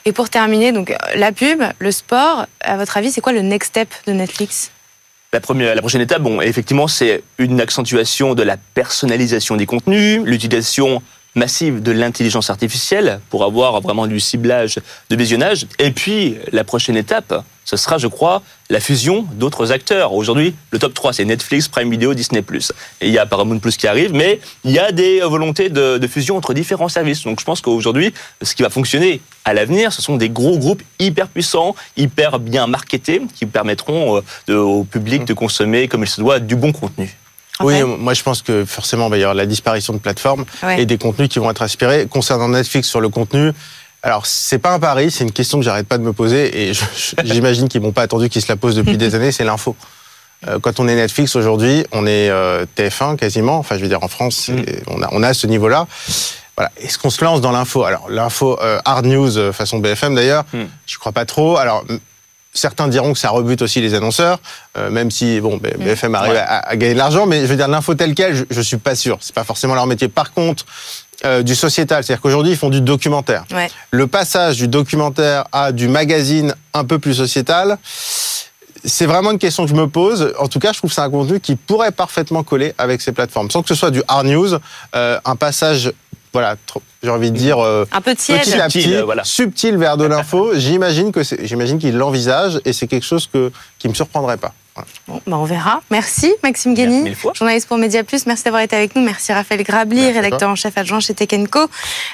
Et 0.05 0.11
pour 0.11 0.29
terminer, 0.29 0.71
donc 0.71 0.95
la 1.15 1.31
pub, 1.31 1.63
le 1.79 1.91
sport, 1.91 2.45
à 2.59 2.77
votre 2.77 2.95
avis, 2.95 3.11
c'est 3.11 3.21
quoi 3.21 3.33
le 3.33 3.41
next 3.41 3.69
step 3.69 3.89
de 4.05 4.13
Netflix? 4.13 4.69
La, 5.33 5.39
première, 5.39 5.73
la 5.75 5.81
prochaine 5.81 6.01
étape, 6.01 6.21
bon, 6.21 6.41
effectivement, 6.41 6.89
c'est 6.89 7.23
une 7.37 7.61
accentuation 7.61 8.35
de 8.35 8.43
la 8.43 8.57
personnalisation 8.57 9.55
des 9.55 9.65
contenus, 9.65 10.21
l'utilisation 10.25 11.01
massive 11.35 11.81
de 11.81 11.93
l'intelligence 11.93 12.49
artificielle 12.49 13.21
pour 13.29 13.45
avoir 13.45 13.79
vraiment 13.79 14.07
du 14.07 14.19
ciblage 14.19 14.79
de 15.09 15.15
visionnage. 15.15 15.67
Et 15.79 15.91
puis, 15.91 16.35
la 16.51 16.65
prochaine 16.65 16.97
étape, 16.97 17.45
ce 17.63 17.77
sera, 17.77 17.97
je 17.97 18.07
crois, 18.07 18.41
la 18.69 18.79
fusion 18.79 19.25
d'autres 19.33 19.71
acteurs. 19.71 20.13
Aujourd'hui, 20.13 20.55
le 20.71 20.79
top 20.79 20.93
3, 20.93 21.13
c'est 21.13 21.25
Netflix, 21.25 21.67
Prime 21.67 21.89
Video, 21.91 22.13
Disney+. 22.13 22.43
Et 23.01 23.07
il 23.07 23.13
y 23.13 23.17
a 23.19 23.25
Paramount 23.25 23.59
Plus 23.59 23.77
qui 23.77 23.87
arrive, 23.87 24.13
mais 24.13 24.39
il 24.65 24.71
y 24.71 24.79
a 24.79 24.91
des 24.91 25.21
volontés 25.21 25.69
de, 25.69 25.97
de 25.97 26.07
fusion 26.07 26.35
entre 26.37 26.53
différents 26.53 26.89
services. 26.89 27.23
Donc 27.23 27.39
je 27.39 27.45
pense 27.45 27.61
qu'aujourd'hui, 27.61 28.13
ce 28.41 28.55
qui 28.55 28.63
va 28.63 28.69
fonctionner 28.69 29.21
à 29.45 29.53
l'avenir, 29.53 29.93
ce 29.93 30.01
sont 30.01 30.17
des 30.17 30.29
gros 30.29 30.57
groupes 30.57 30.81
hyper 30.99 31.27
puissants, 31.27 31.75
hyper 31.97 32.39
bien 32.39 32.67
marketés, 32.67 33.21
qui 33.35 33.45
permettront 33.45 34.17
euh, 34.17 34.21
de- 34.47 34.55
au 34.55 34.83
public 34.83 35.25
de 35.25 35.33
consommer, 35.33 35.87
comme 35.87 36.03
il 36.03 36.07
se 36.09 36.19
doit, 36.19 36.39
du 36.39 36.55
bon 36.55 36.71
contenu. 36.73 37.15
Oui, 37.59 37.83
moi 37.83 38.15
je 38.15 38.23
pense 38.23 38.41
que 38.41 38.65
forcément 38.65 39.05
il 39.05 39.11
va 39.11 39.17
y 39.17 39.21
avoir 39.21 39.35
la 39.35 39.45
disparition 39.45 39.93
de 39.93 39.99
plateformes 39.99 40.45
Ouais. 40.63 40.81
et 40.81 40.85
des 40.87 40.97
contenus 40.97 41.29
qui 41.29 41.37
vont 41.37 41.51
être 41.51 41.61
inspirés. 41.61 42.07
Concernant 42.09 42.47
Netflix 42.47 42.87
sur 42.89 43.01
le 43.01 43.09
contenu, 43.09 43.51
alors 44.03 44.25
c'est 44.25 44.57
pas 44.59 44.71
un 44.73 44.79
pari, 44.79 45.11
c'est 45.11 45.23
une 45.23 45.31
question 45.31 45.59
que 45.59 45.63
j'arrête 45.65 45.87
pas 45.87 45.97
de 45.97 46.03
me 46.03 46.13
poser 46.13 46.69
et 46.69 46.73
j'imagine 47.23 47.67
qu'ils 47.67 47.81
m'ont 47.81 47.91
pas 47.91 48.01
attendu 48.03 48.29
qu'ils 48.29 48.41
se 48.41 48.47
la 48.47 48.55
posent 48.55 48.75
depuis 48.75 48.97
des 48.97 49.15
années, 49.15 49.31
c'est 49.31 49.43
l'info. 49.43 49.75
Euh, 50.47 50.59
Quand 50.59 50.79
on 50.79 50.87
est 50.87 50.95
Netflix 50.95 51.35
aujourd'hui, 51.35 51.85
on 51.91 52.07
est 52.07 52.29
euh, 52.29 52.65
TF1 52.77 53.15
quasiment, 53.15 53.57
enfin 53.59 53.77
je 53.77 53.81
veux 53.83 53.87
dire 53.89 54.03
en 54.03 54.07
France, 54.07 54.35
c'est- 54.47 54.83
on, 54.87 55.01
a, 55.03 55.09
on 55.11 55.21
a 55.21 55.33
ce 55.35 55.45
niveau-là. 55.45 55.85
Voilà. 56.57 56.71
Est-ce 56.77 56.97
qu'on 56.97 57.09
se 57.11 57.23
lance 57.23 57.41
dans 57.41 57.51
l'info? 57.51 57.83
Alors 57.83 58.09
l'info 58.09 58.59
euh, 58.61 58.79
hard 58.85 59.05
news 59.05 59.37
euh, 59.37 59.51
façon 59.53 59.77
BFM 59.79 60.15
d'ailleurs, 60.15 60.45
Mm. 60.53 60.63
je 60.87 60.97
crois 60.97 61.11
pas 61.11 61.25
trop. 61.25 61.57
Alors 61.57 61.83
certains 62.53 62.87
diront 62.89 63.13
que 63.13 63.19
ça 63.19 63.29
rebute 63.29 63.61
aussi 63.61 63.79
les 63.81 63.93
annonceurs, 63.93 64.39
euh, 64.77 64.89
même 64.89 65.09
si 65.11 65.39
bon 65.39 65.57
BFM 65.57 66.15
arrive 66.15 66.33
Ouais. 66.33 66.39
à, 66.39 66.57
à 66.67 66.75
gagner 66.75 66.93
de 66.93 66.97
l'argent, 66.97 67.25
mais 67.27 67.41
je 67.41 67.45
veux 67.45 67.55
dire 67.55 67.67
l'info 67.67 67.93
telle 67.95 68.13
quelle, 68.15 68.35
je, 68.35 68.43
je 68.49 68.61
suis 68.61 68.77
pas 68.77 68.95
sûr. 68.95 69.19
C'est 69.21 69.33
pas 69.35 69.43
forcément 69.45 69.75
leur 69.75 69.85
métier. 69.87 70.09
Par 70.09 70.33
contre, 70.33 70.65
euh, 71.25 71.43
du 71.43 71.55
sociétal, 71.55 72.03
c'est-à-dire 72.03 72.21
qu'aujourd'hui 72.21 72.51
ils 72.53 72.57
font 72.57 72.69
du 72.69 72.81
documentaire. 72.81 73.43
Ouais. 73.51 73.69
Le 73.91 74.07
passage 74.07 74.57
du 74.57 74.67
documentaire 74.67 75.45
à 75.51 75.71
du 75.71 75.87
magazine 75.87 76.55
un 76.73 76.83
peu 76.83 76.97
plus 76.99 77.13
sociétal, 77.13 77.77
c'est 78.83 79.05
vraiment 79.05 79.31
une 79.31 79.37
question 79.39 79.63
que 79.63 79.69
je 79.69 79.75
me 79.75 79.87
pose. 79.87 80.33
En 80.39 80.47
tout 80.47 80.59
cas, 80.59 80.71
je 80.73 80.79
trouve 80.79 80.89
que 80.89 80.95
c'est 80.95 81.01
un 81.01 81.09
contenu 81.09 81.39
qui 81.39 81.55
pourrait 81.55 81.91
parfaitement 81.91 82.43
coller 82.43 82.73
avec 82.77 83.01
ces 83.01 83.11
plateformes, 83.11 83.51
sans 83.51 83.61
que 83.61 83.67
ce 83.69 83.75
soit 83.75 83.91
du 83.91 84.01
hard 84.07 84.25
news, 84.25 84.55
euh, 84.95 85.19
un 85.23 85.35
passage, 85.35 85.91
voilà, 86.33 86.55
trop- 86.65 86.81
j'ai 87.03 87.09
envie 87.11 87.29
de 87.31 87.37
dire. 87.37 87.59
euh, 87.59 87.85
Un 87.91 88.01
peu 88.01 88.15
tiède. 88.15 88.41
Petit 88.41 88.53
à 88.59 88.69
Subtil, 88.69 88.81
petit, 88.89 88.95
euh, 88.95 89.03
voilà. 89.03 89.23
subtil 89.23 89.77
vers 89.77 89.97
de 89.97 90.05
l'info. 90.05 90.51
J'imagine 90.55 91.11
que 91.11 91.23
c'est- 91.23 91.45
j'imagine 91.45 91.77
qu'il 91.77 91.95
l'envisage 91.95 92.59
et 92.65 92.73
c'est 92.73 92.87
quelque 92.87 93.05
chose 93.05 93.27
que 93.31 93.51
qui 93.77 93.87
me 93.87 93.93
surprendrait 93.93 94.37
pas. 94.37 94.53
Bon, 95.07 95.21
bah, 95.27 95.37
on 95.37 95.43
verra. 95.43 95.81
Merci 95.91 96.33
Maxime 96.43 96.73
Guény, 96.73 97.13
journaliste 97.33 97.67
pour 97.67 97.77
Média 97.77 98.03
Plus. 98.03 98.25
Merci 98.25 98.45
d'avoir 98.45 98.61
été 98.61 98.75
avec 98.75 98.95
nous. 98.95 99.01
Merci 99.01 99.33
Raphaël 99.33 99.63
Grabli, 99.63 99.99
Merci 99.99 100.19
rédacteur 100.19 100.49
en 100.49 100.55
chef 100.55 100.77
adjoint 100.77 101.01
chez 101.01 101.13
Tekenco. 101.13 101.67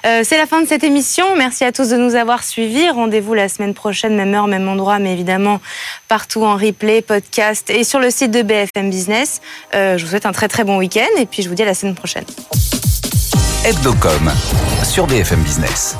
Euh, 0.05 0.21
C'est 0.23 0.37
la 0.37 0.47
fin 0.47 0.61
de 0.61 0.67
cette 0.67 0.83
émission. 0.83 1.35
Merci 1.35 1.63
à 1.65 1.71
tous 1.71 1.89
de 1.89 1.97
nous 1.97 2.15
avoir 2.15 2.43
suivis. 2.43 2.89
Rendez-vous 2.89 3.35
la 3.35 3.47
semaine 3.47 3.75
prochaine, 3.75 4.15
même 4.15 4.33
heure, 4.33 4.47
même 4.47 4.67
endroit, 4.67 4.97
mais 4.97 5.13
évidemment 5.13 5.61
partout 6.07 6.43
en 6.43 6.55
replay, 6.55 7.01
podcast 7.01 7.69
et 7.69 7.83
sur 7.83 7.99
le 7.99 8.09
site 8.09 8.31
de 8.31 8.41
BFM 8.41 8.89
Business. 8.89 9.41
Euh, 9.75 9.97
je 9.97 10.03
vous 10.03 10.09
souhaite 10.09 10.25
un 10.25 10.31
très 10.31 10.47
très 10.47 10.63
bon 10.63 10.77
week-end 10.77 11.05
et 11.19 11.27
puis 11.27 11.43
je 11.43 11.49
vous 11.49 11.55
dis 11.55 11.63
à 11.63 11.65
la 11.67 11.75
semaine 11.75 11.95
prochaine. 11.95 12.25
Hebdocom 13.65 14.31
sur 14.83 15.05
BFM 15.05 15.41
Business. 15.43 15.95